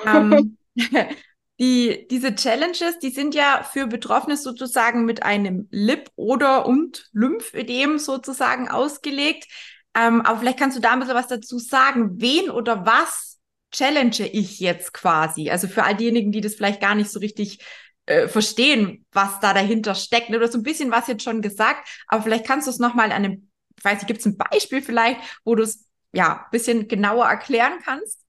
ähm, 0.06 0.56
die, 1.58 2.06
diese 2.11 2.34
Challenges, 2.34 2.99
die 3.00 3.11
sind 3.11 3.34
ja 3.34 3.62
für 3.62 3.87
Betroffene 3.87 4.37
sozusagen 4.37 5.04
mit 5.04 5.23
einem 5.23 5.68
Lip- 5.70 6.11
oder 6.16 6.66
und 6.66 7.08
Lymphödem 7.12 7.99
sozusagen 7.99 8.68
ausgelegt. 8.68 9.46
Ähm, 9.96 10.23
aber 10.23 10.40
vielleicht 10.40 10.58
kannst 10.58 10.76
du 10.76 10.80
da 10.80 10.92
ein 10.92 11.00
bisschen 11.00 11.14
was 11.14 11.28
dazu 11.28 11.58
sagen. 11.58 12.20
Wen 12.20 12.50
oder 12.50 12.84
was 12.84 13.38
challenge 13.73 14.28
ich 14.32 14.58
jetzt 14.58 14.92
quasi? 14.92 15.50
Also 15.50 15.68
für 15.68 15.84
all 15.84 15.96
diejenigen, 15.96 16.32
die 16.32 16.40
das 16.40 16.54
vielleicht 16.54 16.80
gar 16.80 16.94
nicht 16.96 17.11
so 17.11 17.20
richtig 17.20 17.64
äh, 18.06 18.28
verstehen, 18.28 19.06
was 19.12 19.38
da 19.40 19.54
dahinter 19.54 19.94
steckt. 19.94 20.30
Oder 20.30 20.49
so 20.49 20.58
ein 20.58 20.64
bisschen 20.64 20.90
was 20.90 21.06
jetzt 21.06 21.23
schon 21.23 21.42
gesagt, 21.42 21.88
aber 22.08 22.23
vielleicht 22.23 22.46
kannst 22.46 22.66
du 22.66 22.70
es 22.70 22.78
nochmal 22.78 23.06
an 23.06 23.25
einem, 23.25 23.50
ich 23.78 23.84
weiß 23.84 23.99
nicht, 23.99 24.08
gibt 24.08 24.20
es 24.20 24.26
ein 24.26 24.37
Beispiel 24.37 24.82
vielleicht, 24.82 25.20
wo 25.44 25.54
du 25.54 25.62
es 25.62 25.87
ja 26.12 26.44
ein 26.44 26.50
bisschen 26.50 26.88
genauer 26.88 27.26
erklären 27.26 27.78
kannst? 27.84 28.24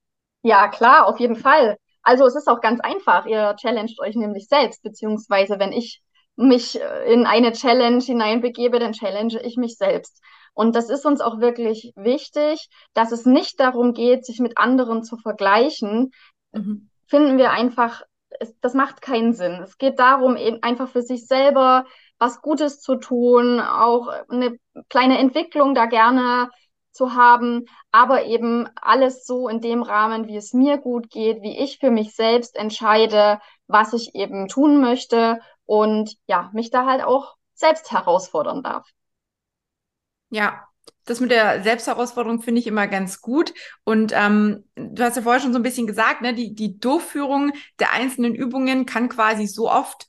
Ja, 0.46 0.68
klar, 0.68 1.08
auf 1.08 1.20
jeden 1.20 1.36
Fall. 1.36 1.76
Also 2.04 2.24
es 2.28 2.36
ist 2.36 2.48
auch 2.48 2.62
ganz 2.62 2.80
einfach. 2.80 3.26
Ihr 3.26 3.56
challenged 3.56 4.00
euch 4.00 4.16
nämlich 4.16 4.48
selbst, 4.48 4.84
beziehungsweise 4.84 5.58
wenn 5.58 5.72
ich 5.72 6.04
mich 6.36 6.80
äh, 6.80 7.12
in 7.12 7.26
eine 7.26 7.52
Challenge 7.52 8.04
hineinbegebe, 8.04 8.78
dann 8.78 8.92
challenge 8.92 9.42
ich 9.42 9.58
mich 9.58 9.76
selbst. 9.76 10.22
Und 10.54 10.76
das 10.76 10.92
ist 10.92 11.04
uns 11.04 11.20
auch 11.20 11.40
wirklich 11.40 11.94
wichtig, 11.96 12.70
dass 12.94 13.12
es 13.12 13.26
nicht 13.26 13.60
darum 13.60 13.94
geht, 13.94 14.24
sich 14.24 14.40
mit 14.40 14.60
anderen 14.60 15.02
zu 15.04 15.18
vergleichen. 15.18 16.12
Mhm. 16.52 16.92
Finden 17.08 17.40
wir 17.40 17.50
einfach, 17.50 18.04
es, 18.40 18.54
das 18.62 18.76
macht 18.76 19.02
keinen 19.02 19.34
Sinn. 19.34 19.64
Es 19.64 19.80
geht 19.80 19.98
darum, 19.98 20.38
eben 20.38 20.62
einfach 20.62 20.90
für 20.90 21.02
sich 21.02 21.26
selber 21.26 21.86
was 22.20 22.44
Gutes 22.44 22.82
zu 22.82 22.98
tun, 22.98 23.60
auch 23.60 24.10
eine 24.30 24.60
kleine 24.90 25.18
Entwicklung 25.18 25.74
da 25.74 25.88
gerne 25.88 26.52
zu 26.96 27.14
haben, 27.14 27.66
aber 27.92 28.26
eben 28.26 28.68
alles 28.76 29.26
so 29.26 29.50
in 29.50 29.62
dem 29.62 29.84
Rahmen, 29.84 30.28
wie 30.28 30.38
es 30.38 30.54
mir 30.54 30.78
gut 30.78 31.10
geht, 31.10 31.42
wie 31.42 31.58
ich 31.58 31.80
für 31.80 31.92
mich 31.92 32.16
selbst 32.16 32.56
entscheide, 32.56 33.40
was 33.68 33.94
ich 33.94 34.16
eben 34.16 34.48
tun 34.48 34.82
möchte 34.82 35.40
und 35.66 36.16
ja, 36.26 36.50
mich 36.54 36.72
da 36.72 36.86
halt 36.86 37.04
auch 37.04 37.36
selbst 37.54 37.92
herausfordern 37.92 38.64
darf. 38.64 38.90
Ja, 40.30 40.68
das 41.06 41.20
mit 41.20 41.32
der 41.32 41.64
Selbstherausforderung 41.64 42.42
finde 42.42 42.60
ich 42.60 42.68
immer 42.68 42.88
ganz 42.88 43.22
gut. 43.22 43.54
Und 43.84 44.12
ähm, 44.16 44.64
du 44.76 45.04
hast 45.04 45.16
ja 45.16 45.22
vorher 45.22 45.42
schon 45.42 45.54
so 45.54 45.60
ein 45.60 45.64
bisschen 45.64 45.88
gesagt, 45.88 46.22
ne, 46.22 46.34
die, 46.34 46.56
die 46.56 46.80
Durchführung 46.80 47.52
der 47.80 47.92
einzelnen 47.94 48.36
Übungen 48.36 48.86
kann 48.86 49.10
quasi 49.10 49.48
so 49.48 49.70
oft, 49.70 50.08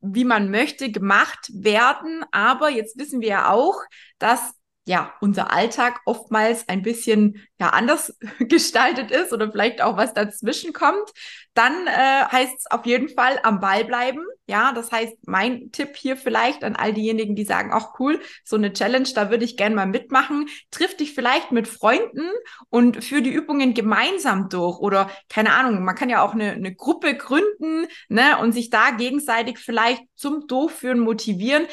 wie 0.00 0.24
man 0.24 0.50
möchte, 0.50 0.90
gemacht 0.90 1.50
werden. 1.52 2.24
Aber 2.30 2.68
jetzt 2.70 2.98
wissen 2.98 3.20
wir 3.20 3.28
ja 3.28 3.50
auch, 3.50 3.76
dass 4.18 4.54
ja, 4.88 5.12
unser 5.20 5.52
Alltag 5.52 6.00
oftmals 6.04 6.68
ein 6.68 6.82
bisschen 6.82 7.44
ja 7.58 7.70
anders 7.70 8.16
gestaltet 8.38 9.10
ist 9.10 9.32
oder 9.32 9.50
vielleicht 9.50 9.82
auch 9.82 9.96
was 9.96 10.14
dazwischen 10.14 10.72
kommt, 10.72 11.10
dann 11.54 11.86
äh, 11.86 12.24
heißt 12.30 12.54
es 12.58 12.70
auf 12.70 12.86
jeden 12.86 13.08
Fall 13.08 13.40
am 13.42 13.60
Ball 13.60 13.84
bleiben. 13.84 14.20
Ja, 14.46 14.72
das 14.72 14.92
heißt, 14.92 15.16
mein 15.26 15.72
Tipp 15.72 15.96
hier 15.96 16.16
vielleicht 16.16 16.62
an 16.62 16.76
all 16.76 16.92
diejenigen, 16.92 17.34
die 17.34 17.44
sagen, 17.44 17.70
ach 17.72 17.98
cool, 17.98 18.20
so 18.44 18.54
eine 18.54 18.72
Challenge, 18.72 19.08
da 19.12 19.30
würde 19.30 19.44
ich 19.44 19.56
gerne 19.56 19.74
mal 19.74 19.86
mitmachen. 19.86 20.48
Triff 20.70 20.96
dich 20.96 21.14
vielleicht 21.14 21.50
mit 21.50 21.66
Freunden 21.66 22.30
und 22.68 23.02
führ 23.02 23.22
die 23.22 23.32
Übungen 23.32 23.74
gemeinsam 23.74 24.48
durch 24.48 24.78
oder 24.78 25.10
keine 25.28 25.52
Ahnung, 25.52 25.82
man 25.82 25.96
kann 25.96 26.10
ja 26.10 26.22
auch 26.22 26.34
eine, 26.34 26.52
eine 26.52 26.74
Gruppe 26.74 27.16
gründen 27.16 27.88
ne, 28.08 28.38
und 28.38 28.52
sich 28.52 28.70
da 28.70 28.90
gegenseitig 28.90 29.58
vielleicht 29.58 30.02
zum 30.14 30.46
Durchführen 30.46 31.00
motivieren. 31.00 31.66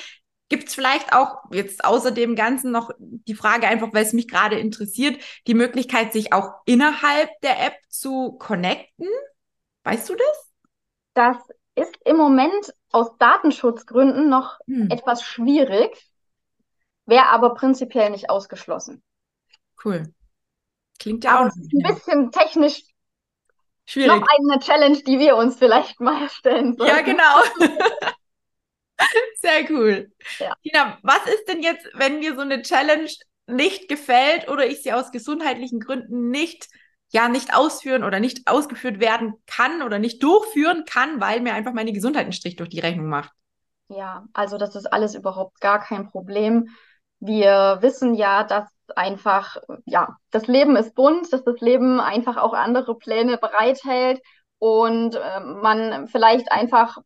Gibt 0.50 0.67
es 0.67 0.75
vielleicht 0.75 1.13
auch 1.13 1.38
jetzt 1.51 1.83
außer 1.83 2.12
dem 2.12 2.35
Ganzen 2.35 2.71
noch 2.71 2.91
die 3.00 3.33
Frage 3.33 3.67
einfach, 3.67 3.93
weil 3.93 4.03
es 4.03 4.13
mich 4.13 4.27
gerade 4.27 4.59
interessiert, 4.59 5.21
die 5.47 5.53
Möglichkeit, 5.53 6.13
sich 6.13 6.33
auch 6.33 6.51
innerhalb 6.65 7.29
der 7.41 7.65
App 7.65 7.75
zu 7.89 8.33
connecten? 8.33 9.07
Weißt 9.83 10.09
du 10.09 10.15
das? 10.15 10.51
Das 11.13 11.38
ist 11.75 11.95
im 12.05 12.17
Moment 12.17 12.73
aus 12.91 13.17
Datenschutzgründen 13.17 14.29
noch 14.29 14.59
hm. 14.67 14.89
etwas 14.91 15.23
schwierig, 15.23 16.09
wäre 17.05 17.27
aber 17.27 17.53
prinzipiell 17.53 18.09
nicht 18.12 18.29
ausgeschlossen. 18.29 19.01
Cool. 19.83 20.13
Klingt 21.00 21.23
ja 21.23 21.39
aber 21.39 21.50
auch 21.50 21.55
ein 21.55 21.95
bisschen 21.95 22.31
technisch 22.31 22.83
schwierig. 23.85 24.19
Noch 24.19 24.27
eine 24.27 24.59
Challenge, 24.59 25.01
die 25.03 25.19
wir 25.19 25.35
uns 25.35 25.57
vielleicht 25.57 26.00
mal 26.00 26.21
erstellen 26.21 26.75
sollen. 26.75 26.89
Ja, 26.89 27.01
genau. 27.01 27.41
Sehr 29.43 29.69
cool. 29.71 30.09
Ja. 30.39 30.55
Tina, 30.63 30.97
was 31.03 31.25
ist 31.25 31.50
denn 31.50 31.62
jetzt, 31.62 31.85
wenn 31.95 32.19
mir 32.19 32.33
so 32.35 32.41
eine 32.41 32.62
Challenge 32.62 33.09
nicht 33.45 33.89
gefällt 33.89 34.47
oder 34.47 34.65
ich 34.65 34.83
sie 34.83 34.93
aus 34.93 35.12
gesundheitlichen 35.12 35.81
Gründen 35.81 36.29
nicht 36.29 36.69
ja 37.09 37.27
nicht 37.27 37.53
ausführen 37.53 38.03
oder 38.05 38.21
nicht 38.21 38.47
ausgeführt 38.47 39.01
werden 39.01 39.33
kann 39.45 39.81
oder 39.81 40.00
nicht 40.00 40.23
durchführen 40.23 40.85
kann, 40.85 41.19
weil 41.19 41.41
mir 41.41 41.53
einfach 41.53 41.73
meine 41.73 41.91
Gesundheit 41.91 42.23
einen 42.23 42.31
Strich 42.31 42.55
durch 42.55 42.69
die 42.69 42.79
Rechnung 42.79 43.07
macht. 43.07 43.31
Ja, 43.89 44.25
also 44.31 44.57
das 44.57 44.75
ist 44.75 44.88
alles 44.91 45.13
überhaupt 45.13 45.59
gar 45.59 45.79
kein 45.79 46.09
Problem. 46.09 46.69
Wir 47.19 47.79
wissen 47.81 48.15
ja, 48.15 48.45
dass 48.45 48.69
einfach, 48.95 49.57
ja, 49.85 50.15
das 50.31 50.47
Leben 50.47 50.77
ist 50.77 50.95
bunt, 50.95 51.31
dass 51.33 51.43
das 51.43 51.59
Leben 51.59 52.00
einfach 52.00 52.38
auch 52.38 52.53
andere 52.53 52.97
Pläne 52.97 53.38
bereithält 53.38 54.21
und 54.63 55.15
äh, 55.15 55.41
man 55.41 56.08
vielleicht 56.08 56.50
einfach 56.50 56.98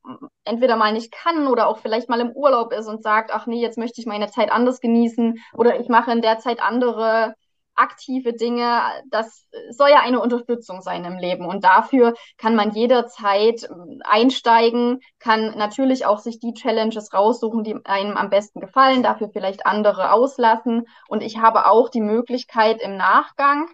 entweder 0.44 0.76
mal 0.76 0.94
nicht 0.94 1.12
kann 1.12 1.48
oder 1.48 1.68
auch 1.68 1.80
vielleicht 1.80 2.08
mal 2.08 2.20
im 2.20 2.30
Urlaub 2.30 2.72
ist 2.72 2.86
und 2.86 3.02
sagt, 3.02 3.32
ach 3.34 3.48
nee, 3.48 3.60
jetzt 3.60 3.80
möchte 3.80 4.00
ich 4.00 4.06
meine 4.06 4.30
Zeit 4.30 4.52
anders 4.52 4.80
genießen 4.80 5.40
oder 5.56 5.80
ich 5.80 5.90
mache 5.90 6.12
in 6.12 6.22
der 6.22 6.38
Zeit 6.38 6.62
andere 6.62 7.34
aktive 7.74 8.34
Dinge. 8.34 8.82
Das 9.10 9.48
soll 9.72 9.90
ja 9.90 10.02
eine 10.02 10.20
Unterstützung 10.20 10.82
sein 10.82 11.04
im 11.04 11.18
Leben 11.18 11.48
und 11.48 11.64
dafür 11.64 12.14
kann 12.38 12.56
man 12.56 12.74
jederzeit 12.74 13.64
ähm, 13.64 14.04
einsteigen, 14.04 15.00
kann 15.18 15.58
natürlich 15.58 16.06
auch 16.06 16.20
sich 16.20 16.40
die 16.40 16.54
Challenges 16.54 17.12
raussuchen, 17.12 17.64
die 17.64 17.76
einem 17.86 18.18
am 18.18 18.30
besten 18.30 18.60
gefallen, 18.60 19.02
dafür 19.02 19.30
vielleicht 19.30 19.66
andere 19.66 20.12
auslassen 20.12 20.86
und 21.08 21.24
ich 21.24 21.40
habe 21.40 21.66
auch 21.66 21.90
die 21.90 22.02
Möglichkeit 22.02 22.84
im 22.84 22.98
Nachgang 22.98 23.68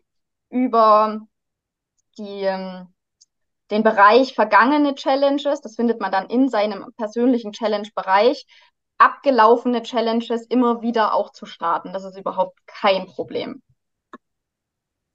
über 0.49 1.19
die 2.17 2.43
ähm, 2.43 2.92
den 3.71 3.83
Bereich 3.83 4.33
vergangene 4.33 4.95
Challenges, 4.95 5.61
das 5.61 5.75
findet 5.75 5.99
man 5.99 6.11
dann 6.11 6.27
in 6.27 6.49
seinem 6.49 6.91
persönlichen 6.97 7.53
Challenge-Bereich, 7.53 8.45
abgelaufene 8.97 9.83
Challenges 9.83 10.45
immer 10.47 10.81
wieder 10.81 11.13
auch 11.13 11.31
zu 11.31 11.45
starten. 11.45 11.93
Das 11.93 12.03
ist 12.03 12.17
überhaupt 12.17 12.57
kein 12.65 13.05
Problem. 13.05 13.61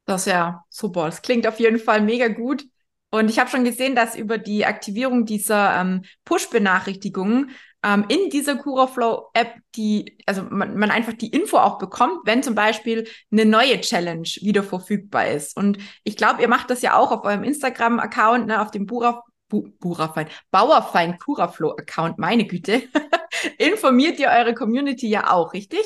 Das 0.04 0.26
ist 0.26 0.32
ja 0.32 0.64
super. 0.68 1.06
Das 1.06 1.22
klingt 1.22 1.46
auf 1.46 1.60
jeden 1.60 1.78
Fall 1.78 2.00
mega 2.00 2.28
gut. 2.28 2.64
Und 3.10 3.30
ich 3.30 3.38
habe 3.38 3.48
schon 3.48 3.64
gesehen, 3.64 3.94
dass 3.94 4.16
über 4.16 4.36
die 4.38 4.66
Aktivierung 4.66 5.24
dieser 5.24 5.80
ähm, 5.80 6.04
Push-Benachrichtigungen 6.24 7.50
ähm, 7.84 8.04
in 8.08 8.30
dieser 8.30 8.56
CuraFlow-App 8.56 9.54
die, 9.76 10.18
also 10.26 10.42
man, 10.42 10.76
man 10.76 10.90
einfach 10.90 11.12
die 11.12 11.28
Info 11.28 11.58
auch 11.58 11.78
bekommt, 11.78 12.20
wenn 12.24 12.42
zum 12.42 12.54
Beispiel 12.54 13.06
eine 13.30 13.44
neue 13.44 13.80
Challenge 13.80 14.28
wieder 14.40 14.62
verfügbar 14.62 15.28
ist. 15.28 15.56
Und 15.56 15.78
ich 16.02 16.16
glaube, 16.16 16.42
ihr 16.42 16.48
macht 16.48 16.70
das 16.70 16.82
ja 16.82 16.96
auch 16.96 17.12
auf 17.12 17.24
eurem 17.24 17.44
Instagram-Account, 17.44 18.46
ne, 18.46 18.60
auf 18.60 18.70
dem 18.70 18.86
Bura, 18.86 19.22
Bu, 19.48 19.68
Burafein, 19.78 20.28
Bauerfein 20.50 21.18
CuraFlow-Account, 21.18 22.18
meine 22.18 22.46
Güte. 22.46 22.82
Informiert 23.58 24.18
ihr 24.18 24.28
eure 24.28 24.54
Community 24.54 25.08
ja 25.08 25.32
auch, 25.32 25.52
richtig? 25.52 25.84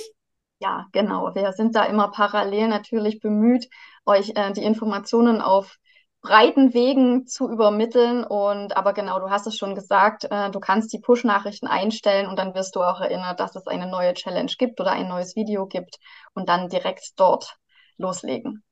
Ja, 0.61 0.87
genau. 0.92 1.35
Wir 1.35 1.52
sind 1.52 1.74
da 1.74 1.85
immer 1.85 2.11
parallel 2.11 2.68
natürlich 2.68 3.20
bemüht, 3.20 3.68
euch 4.07 4.33
äh, 4.35 4.52
die 4.52 4.62
Informationen 4.62 5.40
auf 5.40 5.76
breiten 6.22 6.72
Wegen 6.72 7.26
zu 7.26 7.50
übermitteln. 7.50 8.24
Und 8.24 8.76
aber 8.76 8.94
genau, 8.94 9.18
du 9.18 9.30
hast 9.30 9.46
es 9.46 9.56
schon 9.56 9.74
gesagt, 9.74 10.24
äh, 10.30 10.50
du 10.50 10.61
kannst 10.61 10.92
die 10.92 11.00
Push-Nachrichten 11.00 11.66
einstellen 11.66 12.28
und 12.28 12.38
dann 12.38 12.54
wirst 12.54 12.76
du 12.76 12.80
auch 12.80 13.00
erinnert, 13.00 13.40
dass 13.40 13.56
es 13.56 13.66
eine 13.66 13.88
neue 13.88 14.14
Challenge 14.14 14.52
gibt 14.56 14.80
oder 14.80 14.92
ein 14.92 15.08
neues 15.08 15.37
Video 15.37 15.66
gibt 15.66 15.98
und 16.35 16.48
dann 16.48 16.68
direkt 16.68 17.12
dort 17.16 17.56
loslegen. 17.98 18.64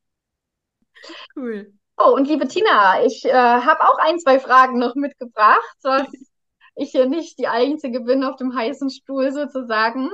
Cool. 1.35 1.73
Oh, 1.99 2.15
und 2.15 2.29
liebe 2.29 2.49
Tina, 2.49 3.05
ich 3.05 3.25
äh, 3.27 3.33
habe 3.33 3.81
auch 3.83 3.99
ein, 3.99 4.19
zwei 4.19 4.39
Fragen 4.39 4.79
noch 4.79 4.95
mitgebracht, 4.95 5.77
dass 5.83 6.07
ich 6.77 6.93
hier 6.93 7.07
nicht 7.07 7.39
die 7.39 7.49
Einzige 7.49 8.01
bin 8.01 8.25
auf 8.25 8.37
dem 8.37 8.55
heißen 8.55 8.91
Stuhl 8.91 9.33
sozusagen 9.33 10.11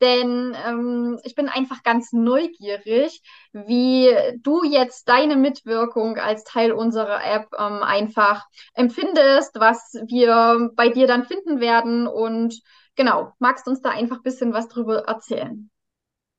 denn 0.00 0.56
ähm, 0.66 1.18
ich 1.24 1.34
bin 1.34 1.48
einfach 1.48 1.82
ganz 1.82 2.12
neugierig, 2.12 3.22
wie 3.52 4.10
du 4.38 4.62
jetzt 4.64 5.08
deine 5.08 5.36
Mitwirkung 5.36 6.16
als 6.16 6.44
Teil 6.44 6.72
unserer 6.72 7.24
App 7.24 7.48
ähm, 7.58 7.82
einfach 7.82 8.44
empfindest, 8.74 9.58
was 9.58 9.94
wir 10.06 10.70
bei 10.74 10.88
dir 10.88 11.06
dann 11.06 11.24
finden 11.24 11.60
werden 11.60 12.06
und 12.06 12.60
genau, 12.96 13.32
magst 13.38 13.66
uns 13.68 13.80
da 13.80 13.90
einfach 13.90 14.16
ein 14.16 14.22
bisschen 14.22 14.52
was 14.52 14.68
drüber 14.68 15.04
erzählen? 15.06 15.70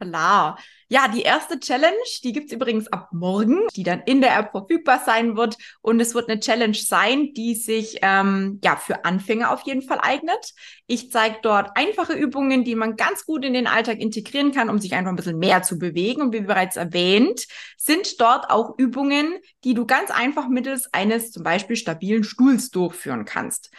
Klar. 0.01 0.57
Ja, 0.89 1.07
die 1.07 1.21
erste 1.21 1.59
Challenge, 1.59 1.95
die 2.23 2.33
gibt's 2.33 2.51
übrigens 2.51 2.87
ab 2.91 3.09
morgen, 3.11 3.67
die 3.75 3.83
dann 3.83 4.01
in 4.01 4.19
der 4.19 4.35
App 4.37 4.49
verfügbar 4.49 5.01
sein 5.05 5.37
wird. 5.37 5.55
Und 5.81 5.99
es 5.99 6.15
wird 6.15 6.27
eine 6.27 6.39
Challenge 6.39 6.75
sein, 6.75 7.33
die 7.33 7.53
sich 7.53 7.99
ähm, 8.01 8.59
ja 8.63 8.75
für 8.75 9.05
Anfänger 9.05 9.51
auf 9.51 9.61
jeden 9.61 9.83
Fall 9.83 9.99
eignet. 10.01 10.53
Ich 10.87 11.11
zeige 11.11 11.37
dort 11.43 11.77
einfache 11.77 12.13
Übungen, 12.13 12.63
die 12.63 12.73
man 12.73 12.95
ganz 12.95 13.25
gut 13.25 13.45
in 13.45 13.53
den 13.53 13.67
Alltag 13.67 13.99
integrieren 13.99 14.51
kann, 14.51 14.69
um 14.69 14.79
sich 14.79 14.95
einfach 14.95 15.11
ein 15.11 15.15
bisschen 15.15 15.37
mehr 15.37 15.61
zu 15.61 15.77
bewegen. 15.77 16.23
Und 16.23 16.33
wie 16.33 16.41
bereits 16.41 16.77
erwähnt, 16.77 17.45
sind 17.77 18.19
dort 18.19 18.49
auch 18.49 18.73
Übungen, 18.79 19.37
die 19.63 19.75
du 19.75 19.85
ganz 19.85 20.09
einfach 20.09 20.49
mittels 20.49 20.91
eines 20.93 21.31
zum 21.31 21.43
Beispiel 21.43 21.75
stabilen 21.75 22.23
Stuhls 22.23 22.71
durchführen 22.71 23.25
kannst. 23.25 23.69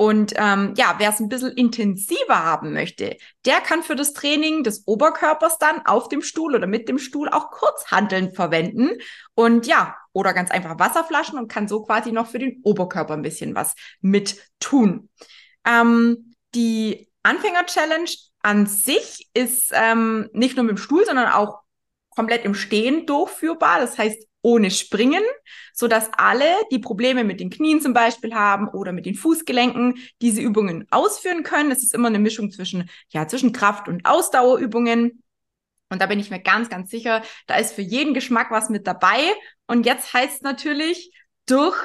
Und 0.00 0.32
ähm, 0.36 0.74
ja, 0.76 0.94
wer 0.98 1.10
es 1.10 1.18
ein 1.18 1.28
bisschen 1.28 1.50
intensiver 1.50 2.44
haben 2.44 2.72
möchte, 2.72 3.16
der 3.44 3.60
kann 3.60 3.82
für 3.82 3.96
das 3.96 4.12
Training 4.12 4.62
des 4.62 4.86
Oberkörpers 4.86 5.58
dann 5.58 5.84
auf 5.86 6.08
dem 6.08 6.22
Stuhl 6.22 6.54
oder 6.54 6.68
mit 6.68 6.88
dem 6.88 6.98
Stuhl 7.00 7.28
auch 7.28 7.50
Kurzhanteln 7.50 8.32
verwenden. 8.32 8.90
Und 9.34 9.66
ja, 9.66 9.96
oder 10.12 10.34
ganz 10.34 10.52
einfach 10.52 10.78
Wasserflaschen 10.78 11.36
und 11.36 11.48
kann 11.48 11.66
so 11.66 11.82
quasi 11.82 12.12
noch 12.12 12.28
für 12.28 12.38
den 12.38 12.60
Oberkörper 12.62 13.14
ein 13.14 13.22
bisschen 13.22 13.56
was 13.56 13.74
mit 14.00 14.40
tun. 14.60 15.08
Ähm, 15.66 16.32
die 16.54 17.10
Anfänger-Challenge 17.24 18.10
an 18.42 18.66
sich 18.66 19.28
ist 19.34 19.72
ähm, 19.74 20.30
nicht 20.32 20.54
nur 20.54 20.64
mit 20.64 20.76
dem 20.76 20.80
Stuhl, 20.80 21.04
sondern 21.06 21.32
auch 21.32 21.58
komplett 22.10 22.44
im 22.44 22.54
Stehen 22.54 23.04
durchführbar. 23.04 23.80
Das 23.80 23.98
heißt, 23.98 24.28
ohne 24.48 24.70
Springen, 24.70 25.22
so 25.74 25.88
dass 25.88 26.10
alle, 26.16 26.46
die 26.72 26.78
Probleme 26.78 27.22
mit 27.22 27.38
den 27.38 27.50
Knien 27.50 27.82
zum 27.82 27.92
Beispiel 27.92 28.34
haben 28.34 28.68
oder 28.68 28.92
mit 28.92 29.04
den 29.04 29.14
Fußgelenken, 29.14 29.98
diese 30.22 30.40
Übungen 30.40 30.86
ausführen 30.90 31.42
können. 31.42 31.70
Es 31.70 31.82
ist 31.82 31.94
immer 31.94 32.08
eine 32.08 32.18
Mischung 32.18 32.50
zwischen, 32.50 32.88
ja, 33.10 33.28
zwischen 33.28 33.52
Kraft- 33.52 33.88
und 33.88 34.06
Ausdauerübungen. 34.06 35.22
Und 35.90 36.00
da 36.00 36.06
bin 36.06 36.18
ich 36.18 36.30
mir 36.30 36.40
ganz, 36.40 36.70
ganz 36.70 36.90
sicher, 36.90 37.22
da 37.46 37.56
ist 37.56 37.74
für 37.74 37.82
jeden 37.82 38.14
Geschmack 38.14 38.50
was 38.50 38.70
mit 38.70 38.86
dabei. 38.86 39.20
Und 39.66 39.84
jetzt 39.84 40.14
heißt 40.14 40.42
natürlich, 40.42 41.12
durch 41.44 41.76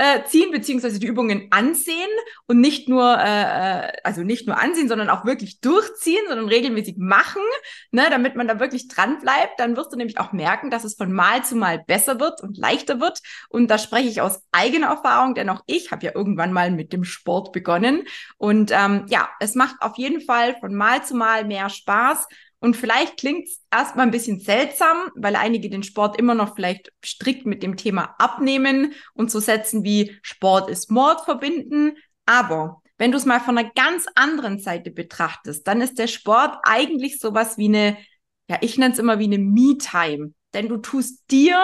äh, 0.00 0.24
ziehen, 0.24 0.50
beziehungsweise 0.50 0.98
die 0.98 1.06
Übungen 1.06 1.48
ansehen 1.50 2.08
und 2.46 2.58
nicht 2.58 2.88
nur, 2.88 3.18
äh, 3.18 3.88
äh, 3.88 3.92
also 4.02 4.22
nicht 4.22 4.46
nur 4.46 4.58
ansehen, 4.58 4.88
sondern 4.88 5.10
auch 5.10 5.26
wirklich 5.26 5.60
durchziehen, 5.60 6.22
sondern 6.26 6.48
regelmäßig 6.48 6.96
machen, 6.96 7.42
ne, 7.90 8.06
damit 8.08 8.34
man 8.34 8.48
da 8.48 8.58
wirklich 8.58 8.88
dran 8.88 9.20
bleibt. 9.20 9.60
Dann 9.60 9.76
wirst 9.76 9.92
du 9.92 9.98
nämlich 9.98 10.18
auch 10.18 10.32
merken, 10.32 10.70
dass 10.70 10.84
es 10.84 10.94
von 10.94 11.12
Mal 11.12 11.44
zu 11.44 11.54
Mal 11.54 11.84
besser 11.86 12.18
wird 12.18 12.40
und 12.40 12.56
leichter 12.56 12.98
wird. 12.98 13.20
Und 13.50 13.70
da 13.70 13.76
spreche 13.76 14.08
ich 14.08 14.22
aus 14.22 14.40
eigener 14.52 14.86
Erfahrung, 14.86 15.34
denn 15.34 15.50
auch 15.50 15.62
ich 15.66 15.92
habe 15.92 16.06
ja 16.06 16.12
irgendwann 16.14 16.54
mal 16.54 16.70
mit 16.70 16.94
dem 16.94 17.04
Sport 17.04 17.52
begonnen. 17.52 18.04
Und 18.38 18.70
ähm, 18.72 19.04
ja, 19.08 19.28
es 19.38 19.54
macht 19.54 19.82
auf 19.82 19.98
jeden 19.98 20.22
Fall 20.22 20.56
von 20.60 20.74
Mal 20.74 21.04
zu 21.04 21.14
Mal 21.14 21.44
mehr 21.44 21.68
Spaß. 21.68 22.26
Und 22.60 22.76
vielleicht 22.76 23.18
klingt 23.18 23.48
es 23.48 23.62
erstmal 23.70 24.06
ein 24.06 24.12
bisschen 24.12 24.38
seltsam, 24.38 25.10
weil 25.16 25.34
einige 25.34 25.70
den 25.70 25.82
Sport 25.82 26.18
immer 26.18 26.34
noch 26.34 26.54
vielleicht 26.54 26.92
strikt 27.04 27.46
mit 27.46 27.62
dem 27.62 27.76
Thema 27.76 28.14
Abnehmen 28.18 28.92
und 29.14 29.30
so 29.30 29.40
Sätzen 29.40 29.82
wie 29.82 30.16
Sport 30.22 30.70
ist 30.70 30.90
Mord 30.90 31.22
verbinden. 31.24 31.96
Aber 32.26 32.82
wenn 32.98 33.12
du 33.12 33.16
es 33.16 33.24
mal 33.24 33.40
von 33.40 33.56
einer 33.56 33.70
ganz 33.70 34.06
anderen 34.14 34.58
Seite 34.58 34.90
betrachtest, 34.90 35.66
dann 35.66 35.80
ist 35.80 35.98
der 35.98 36.06
Sport 36.06 36.58
eigentlich 36.62 37.18
sowas 37.18 37.56
wie 37.56 37.68
eine, 37.68 37.96
ja, 38.48 38.58
ich 38.60 38.76
nenne 38.76 38.92
es 38.92 38.98
immer 38.98 39.18
wie 39.18 39.24
eine 39.24 39.38
Me-Time. 39.38 40.34
Denn 40.52 40.68
du 40.68 40.76
tust 40.76 41.30
dir, 41.30 41.58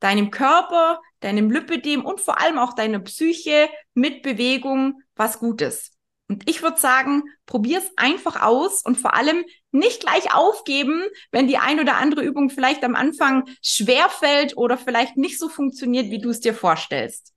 deinem 0.00 0.30
Körper, 0.30 1.00
deinem 1.20 1.50
Lipidem 1.50 2.04
und 2.04 2.20
vor 2.20 2.40
allem 2.40 2.58
auch 2.58 2.74
deiner 2.74 2.98
Psyche 3.00 3.68
mit 3.94 4.22
Bewegung 4.22 5.00
was 5.14 5.38
Gutes. 5.38 5.92
Und 6.30 6.48
ich 6.48 6.62
würde 6.62 6.78
sagen, 6.78 7.24
probier's 7.44 7.90
einfach 7.96 8.40
aus 8.40 8.82
und 8.84 8.96
vor 8.96 9.14
allem 9.14 9.44
nicht 9.72 10.00
gleich 10.00 10.32
aufgeben, 10.32 11.02
wenn 11.32 11.48
die 11.48 11.58
ein 11.58 11.80
oder 11.80 11.96
andere 11.96 12.22
Übung 12.22 12.50
vielleicht 12.50 12.84
am 12.84 12.94
Anfang 12.94 13.48
schwer 13.62 14.08
fällt 14.08 14.56
oder 14.56 14.78
vielleicht 14.78 15.16
nicht 15.16 15.40
so 15.40 15.48
funktioniert, 15.48 16.06
wie 16.10 16.20
du 16.20 16.30
es 16.30 16.38
dir 16.38 16.54
vorstellst. 16.54 17.34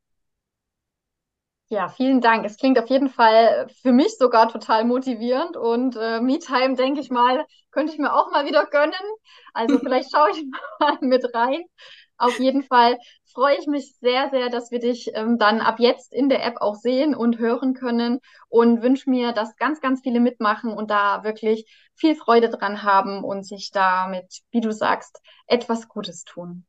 Ja, 1.70 1.90
vielen 1.90 2.22
Dank. 2.22 2.46
Es 2.46 2.58
klingt 2.58 2.78
auf 2.78 2.88
jeden 2.90 3.10
Fall 3.10 3.68
für 3.82 3.92
mich 3.92 4.16
sogar 4.18 4.48
total 4.48 4.86
motivierend 4.86 5.58
und 5.58 5.96
äh, 5.96 6.22
MeTime, 6.22 6.76
denke 6.76 7.02
ich 7.02 7.10
mal, 7.10 7.46
könnte 7.72 7.92
ich 7.94 7.98
mir 8.00 8.14
auch 8.14 8.30
mal 8.32 8.46
wieder 8.46 8.68
gönnen. 8.68 8.94
Also 9.54 9.80
vielleicht 9.80 10.12
schaue 10.12 10.30
ich 10.32 10.46
mal 10.80 10.98
mit 11.02 11.26
rein. 11.34 11.64
Auf 12.24 12.40
jeden 12.40 12.64
Fall 12.64 12.98
freue 13.34 13.58
ich 13.60 13.68
mich 13.68 13.96
sehr, 14.00 14.30
sehr, 14.30 14.50
dass 14.50 14.72
wir 14.72 14.80
dich 14.80 15.12
ähm, 15.14 15.38
dann 15.38 15.62
ab 15.62 15.80
jetzt 15.80 16.14
in 16.14 16.30
der 16.30 16.46
App 16.46 16.58
auch 16.62 16.76
sehen 16.76 17.16
und 17.16 17.40
hören 17.40 17.74
können 17.74 18.20
und 18.50 18.82
wünsche 18.82 19.10
mir, 19.10 19.32
dass 19.34 19.56
ganz, 19.58 19.82
ganz 19.82 20.02
viele 20.02 20.20
mitmachen 20.20 20.72
und 20.74 20.90
da 20.92 21.24
wirklich 21.24 21.66
viel 21.96 22.16
Freude 22.16 22.50
dran 22.50 22.84
haben 22.84 23.24
und 23.24 23.46
sich 23.46 23.72
damit, 23.72 24.42
wie 24.52 24.62
du 24.62 24.72
sagst, 24.72 25.20
etwas 25.48 25.88
Gutes 25.88 26.24
tun. 26.24 26.66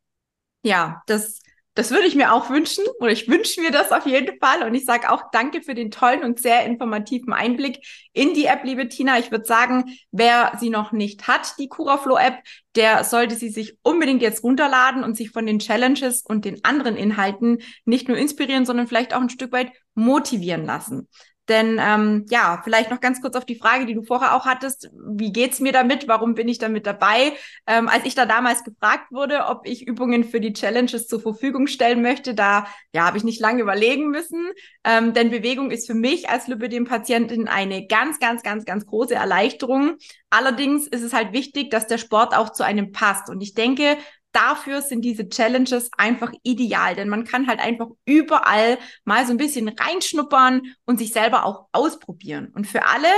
Ja, 0.63 1.03
das 1.07 1.41
das 1.75 1.91
würde 1.91 2.07
ich 2.07 2.15
mir 2.15 2.33
auch 2.33 2.51
wünschen 2.51 2.85
oder 3.01 3.11
ich 3.11 3.29
wünsche 3.29 3.61
mir 3.61 3.73
das 3.73 3.91
auf 3.91 4.07
jeden 4.07 4.39
Fall. 4.39 4.63
Und 4.63 4.75
ich 4.75 4.85
sage 4.85 5.11
auch 5.11 5.25
danke 5.33 5.61
für 5.61 5.75
den 5.75 5.91
tollen 5.91 6.23
und 6.23 6.41
sehr 6.41 6.65
informativen 6.65 7.33
Einblick 7.33 7.85
in 8.13 8.33
die 8.33 8.47
App, 8.47 8.65
liebe 8.65 8.89
Tina. 8.89 9.19
Ich 9.19 9.33
würde 9.33 9.45
sagen, 9.45 9.97
wer 10.13 10.57
sie 10.61 10.71
noch 10.71 10.93
nicht 10.93 11.27
hat, 11.27 11.59
die 11.59 11.69
CuraFlow-App, 11.69 12.39
der 12.77 13.03
sollte 13.03 13.35
sie 13.35 13.49
sich 13.49 13.77
unbedingt 13.83 14.23
jetzt 14.23 14.45
runterladen 14.45 15.03
und 15.03 15.17
sich 15.17 15.31
von 15.31 15.47
den 15.47 15.59
Challenges 15.59 16.23
und 16.23 16.45
den 16.45 16.65
anderen 16.65 16.97
Inhalten 16.97 17.59
nicht 17.85 18.09
nur 18.09 18.17
inspirieren, 18.17 18.67
sondern 18.67 18.87
vielleicht 18.87 19.15
auch 19.15 19.21
ein 19.21 19.31
Stück 19.31 19.53
weit 19.53 19.73
motivieren 19.95 20.65
lassen. 20.65 21.09
Denn 21.49 21.79
ähm, 21.79 22.25
ja, 22.31 22.63
vielleicht 22.65 22.91
noch 22.91 23.01
ganz 23.01 23.21
kurz 23.21 23.37
auf 23.37 23.45
die 23.45 23.57
Frage, 23.57 23.85
die 23.85 23.95
du 23.95 24.03
vorher 24.03 24.35
auch 24.35 24.47
hattest, 24.47 24.91
wie 24.95 25.31
geht's 25.31 25.61
mir 25.61 25.73
damit? 25.73 26.09
Warum 26.09 26.35
bin 26.35 26.49
ich 26.49 26.59
damit 26.59 26.87
dabei? 26.87 27.35
Ähm, 27.67 27.89
als 27.89 28.07
ich 28.07 28.15
da 28.15 28.25
damals 28.25 28.65
gefragt 28.65 29.13
wurde, 29.13 29.45
ob 29.47 29.67
ich 29.67 29.87
Übungen 29.87 30.25
für 30.25 30.41
die 30.41 30.55
Challenges 30.55 31.07
zur 31.07 31.21
Verfügung 31.21 31.67
stellen 31.67 32.01
möchte, 32.01 32.35
da 32.35 32.67
ja, 32.95 33.05
habe 33.05 33.19
ich 33.19 33.25
nicht 33.25 33.41
lange 33.41 33.61
überlegen 33.61 34.09
müssen. 34.11 34.49
Ähm, 34.85 35.13
denn 35.13 35.31
Bewegung 35.31 35.71
ist 35.71 35.87
für 35.87 35.95
mich 35.95 36.31
als 36.31 36.47
Lipödem-Patientin 36.47 37.47
eine 37.47 37.87
ganz, 37.87 38.19
ganz, 38.19 38.43
ganz, 38.43 38.65
ganz 38.65 38.87
große 38.87 39.15
Erleichterung. 39.15 39.97
Allerdings 40.31 40.87
ist 40.87 41.03
es 41.03 41.13
halt 41.13 41.33
wichtig, 41.33 41.71
dass 41.71 41.87
der 41.87 41.99
Sport 41.99 42.35
auch 42.35 42.51
zu 42.51 42.65
einem 42.65 42.93
passt. 42.93 43.29
Und 43.29 43.43
ich 43.43 43.55
denke, 43.55 43.99
dafür 44.35 44.83
sind 44.83 45.03
diese 45.03 45.29
Challenges 45.29 45.91
einfach 45.97 46.33
ideal, 46.43 46.95
denn 46.95 47.09
man 47.09 47.25
kann 47.25 47.47
halt 47.47 47.61
einfach 47.61 47.89
überall 48.05 48.79
mal 49.05 49.25
so 49.27 49.33
ein 49.33 49.37
bisschen 49.39 49.69
reinschnuppern 49.69 50.63
und 50.85 50.99
sich 50.99 51.13
selber 51.13 51.45
auch 51.45 51.69
ausprobieren. 51.73 52.51
Und 52.55 52.67
für 52.67 52.87
alle, 52.87 53.09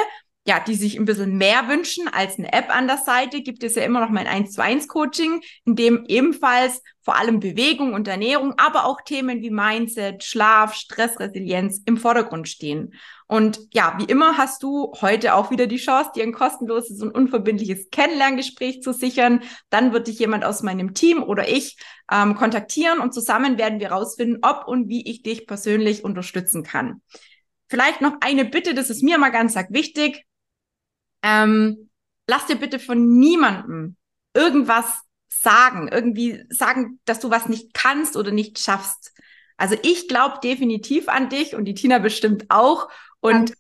ja, 0.46 0.60
die 0.60 0.74
sich 0.74 0.96
ein 0.96 1.04
bisschen 1.04 1.36
mehr 1.36 1.68
wünschen 1.68 2.08
als 2.08 2.38
eine 2.38 2.52
App 2.52 2.74
an 2.74 2.86
der 2.86 2.98
Seite, 2.98 3.42
gibt 3.42 3.64
es 3.64 3.74
ja 3.74 3.82
immer 3.82 4.00
noch 4.00 4.10
mein 4.10 4.28
1 4.28 4.52
zu 4.52 4.62
1 4.62 4.86
Coaching, 4.86 5.40
in 5.64 5.74
dem 5.74 6.04
ebenfalls 6.06 6.82
vor 7.02 7.16
allem 7.16 7.40
Bewegung 7.40 7.94
und 7.94 8.06
Ernährung, 8.06 8.54
aber 8.56 8.84
auch 8.84 9.00
Themen 9.00 9.42
wie 9.42 9.50
Mindset, 9.50 10.22
Schlaf, 10.22 10.74
Stressresilienz 10.74 11.82
im 11.84 11.96
Vordergrund 11.96 12.48
stehen. 12.48 12.94
Und 13.26 13.60
ja, 13.72 13.94
wie 13.98 14.04
immer 14.04 14.36
hast 14.38 14.62
du 14.62 14.92
heute 15.00 15.34
auch 15.34 15.50
wieder 15.50 15.66
die 15.66 15.78
Chance, 15.78 16.10
dir 16.14 16.22
ein 16.22 16.32
kostenloses 16.32 17.02
und 17.02 17.10
unverbindliches 17.12 17.90
Kennenlerngespräch 17.90 18.82
zu 18.82 18.92
sichern. 18.92 19.42
Dann 19.68 19.92
wird 19.92 20.06
dich 20.06 20.18
jemand 20.20 20.44
aus 20.44 20.62
meinem 20.62 20.94
Team 20.94 21.24
oder 21.24 21.48
ich 21.48 21.76
ähm, 22.10 22.36
kontaktieren 22.36 23.00
und 23.00 23.12
zusammen 23.12 23.58
werden 23.58 23.80
wir 23.80 23.90
rausfinden, 23.90 24.38
ob 24.42 24.68
und 24.68 24.88
wie 24.88 25.08
ich 25.08 25.22
dich 25.22 25.46
persönlich 25.48 26.04
unterstützen 26.04 26.62
kann. 26.62 27.02
Vielleicht 27.68 28.00
noch 28.00 28.14
eine 28.20 28.44
Bitte, 28.44 28.74
das 28.74 28.90
ist 28.90 29.02
mir 29.02 29.18
mal 29.18 29.30
ganz 29.30 29.56
wichtig. 29.70 30.24
Ähm, 31.26 31.90
lass 32.28 32.46
dir 32.46 32.54
bitte 32.54 32.78
von 32.78 33.18
niemandem 33.18 33.96
irgendwas 34.32 34.84
sagen, 35.28 35.88
irgendwie 35.88 36.44
sagen, 36.50 37.00
dass 37.04 37.18
du 37.18 37.30
was 37.30 37.48
nicht 37.48 37.74
kannst 37.74 38.16
oder 38.16 38.30
nicht 38.30 38.60
schaffst. 38.60 39.12
Also 39.56 39.76
ich 39.82 40.06
glaube 40.06 40.38
definitiv 40.42 41.08
an 41.08 41.28
dich 41.28 41.56
und 41.56 41.64
die 41.64 41.74
Tina 41.74 41.98
bestimmt 41.98 42.46
auch. 42.48 42.88
Und 43.20 43.54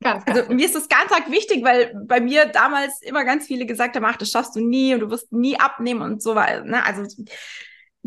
Ganz, 0.00 0.24
ganz 0.24 0.38
also 0.38 0.52
mir 0.52 0.64
ist 0.64 0.74
das 0.74 0.88
ganz 0.88 1.12
arg 1.12 1.30
wichtig, 1.30 1.62
weil 1.62 1.94
bei 2.06 2.20
mir 2.20 2.46
damals 2.46 3.02
immer 3.02 3.24
ganz 3.24 3.46
viele 3.46 3.66
gesagt 3.66 3.94
haben, 3.94 4.04
ach, 4.04 4.16
das 4.16 4.30
schaffst 4.30 4.56
du 4.56 4.60
nie 4.60 4.94
und 4.94 5.00
du 5.00 5.10
wirst 5.10 5.32
nie 5.32 5.60
abnehmen 5.60 6.02
und 6.02 6.22
so 6.22 6.34
weiter. 6.34 6.64
Ne? 6.64 6.84
Also 6.84 7.04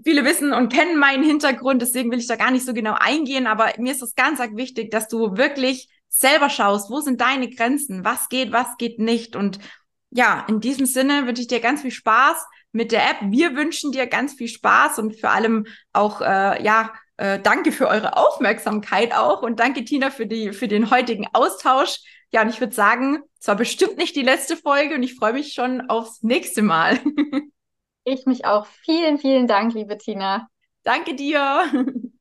viele 0.04 0.26
wissen 0.26 0.52
und 0.52 0.74
kennen 0.74 0.98
meinen 0.98 1.24
Hintergrund, 1.24 1.82
deswegen 1.82 2.12
will 2.12 2.20
ich 2.20 2.28
da 2.28 2.36
gar 2.36 2.52
nicht 2.52 2.66
so 2.66 2.74
genau 2.74 2.96
eingehen, 3.00 3.48
aber 3.48 3.72
mir 3.78 3.94
ist 3.94 4.02
das 4.02 4.16
ganz 4.16 4.40
arg 4.42 4.58
wichtig, 4.58 4.92
dass 4.92 5.08
du 5.08 5.38
wirklich 5.38 5.90
selber 6.10 6.50
schaust, 6.50 6.90
wo 6.90 7.02
sind 7.02 7.22
deine 7.22 7.50
Grenzen, 7.50 8.06
was 8.06 8.30
geht, 8.30 8.52
was 8.52 8.78
geht 8.78 9.00
nicht. 9.00 9.36
Und 9.36 9.60
ja, 10.12 10.46
in 10.48 10.60
diesem 10.60 10.86
Sinne 10.86 11.28
wünsche 11.28 11.42
ich 11.42 11.48
dir 11.48 11.60
ganz 11.60 11.82
viel 11.82 11.92
Spaß 11.92 12.46
mit 12.72 12.92
der 12.92 13.10
App. 13.10 13.18
Wir 13.22 13.56
wünschen 13.56 13.92
dir 13.92 14.08
ganz 14.08 14.34
viel 14.34 14.48
Spaß 14.48 15.00
und 15.00 15.20
vor 15.20 15.32
allem 15.32 15.66
auch, 15.94 16.22
äh, 16.22 16.64
ja, 16.64 16.94
äh, 17.18 17.40
danke 17.40 17.72
für 17.72 17.88
eure 17.88 18.18
Aufmerksamkeit 18.18 19.14
auch 19.14 19.42
und 19.42 19.60
danke 19.60 19.86
Tina 19.86 20.10
für 20.10 20.26
die 20.26 20.52
für 20.52 20.68
den 20.68 20.92
heutigen 20.92 21.28
Austausch. 21.34 22.00
Ja, 22.32 22.42
und 22.42 22.50
ich 22.50 22.60
würde 22.60 22.76
sagen, 22.76 23.20
es 23.40 23.48
war 23.48 23.56
bestimmt 23.56 23.98
nicht 23.98 24.16
die 24.16 24.22
letzte 24.22 24.58
Folge 24.58 24.96
und 24.96 25.04
ich 25.04 25.16
freue 25.16 25.34
mich 25.34 25.54
schon 25.54 25.90
aufs 25.90 26.22
nächste 26.24 26.62
Mal. 26.62 27.00
ich 28.04 28.26
mich 28.26 28.46
auch. 28.46 28.66
Vielen, 28.84 29.18
vielen 29.18 29.48
Dank, 29.48 29.74
liebe 29.74 29.98
Tina. 29.98 30.48
Danke 30.84 31.16
dir. 31.16 31.66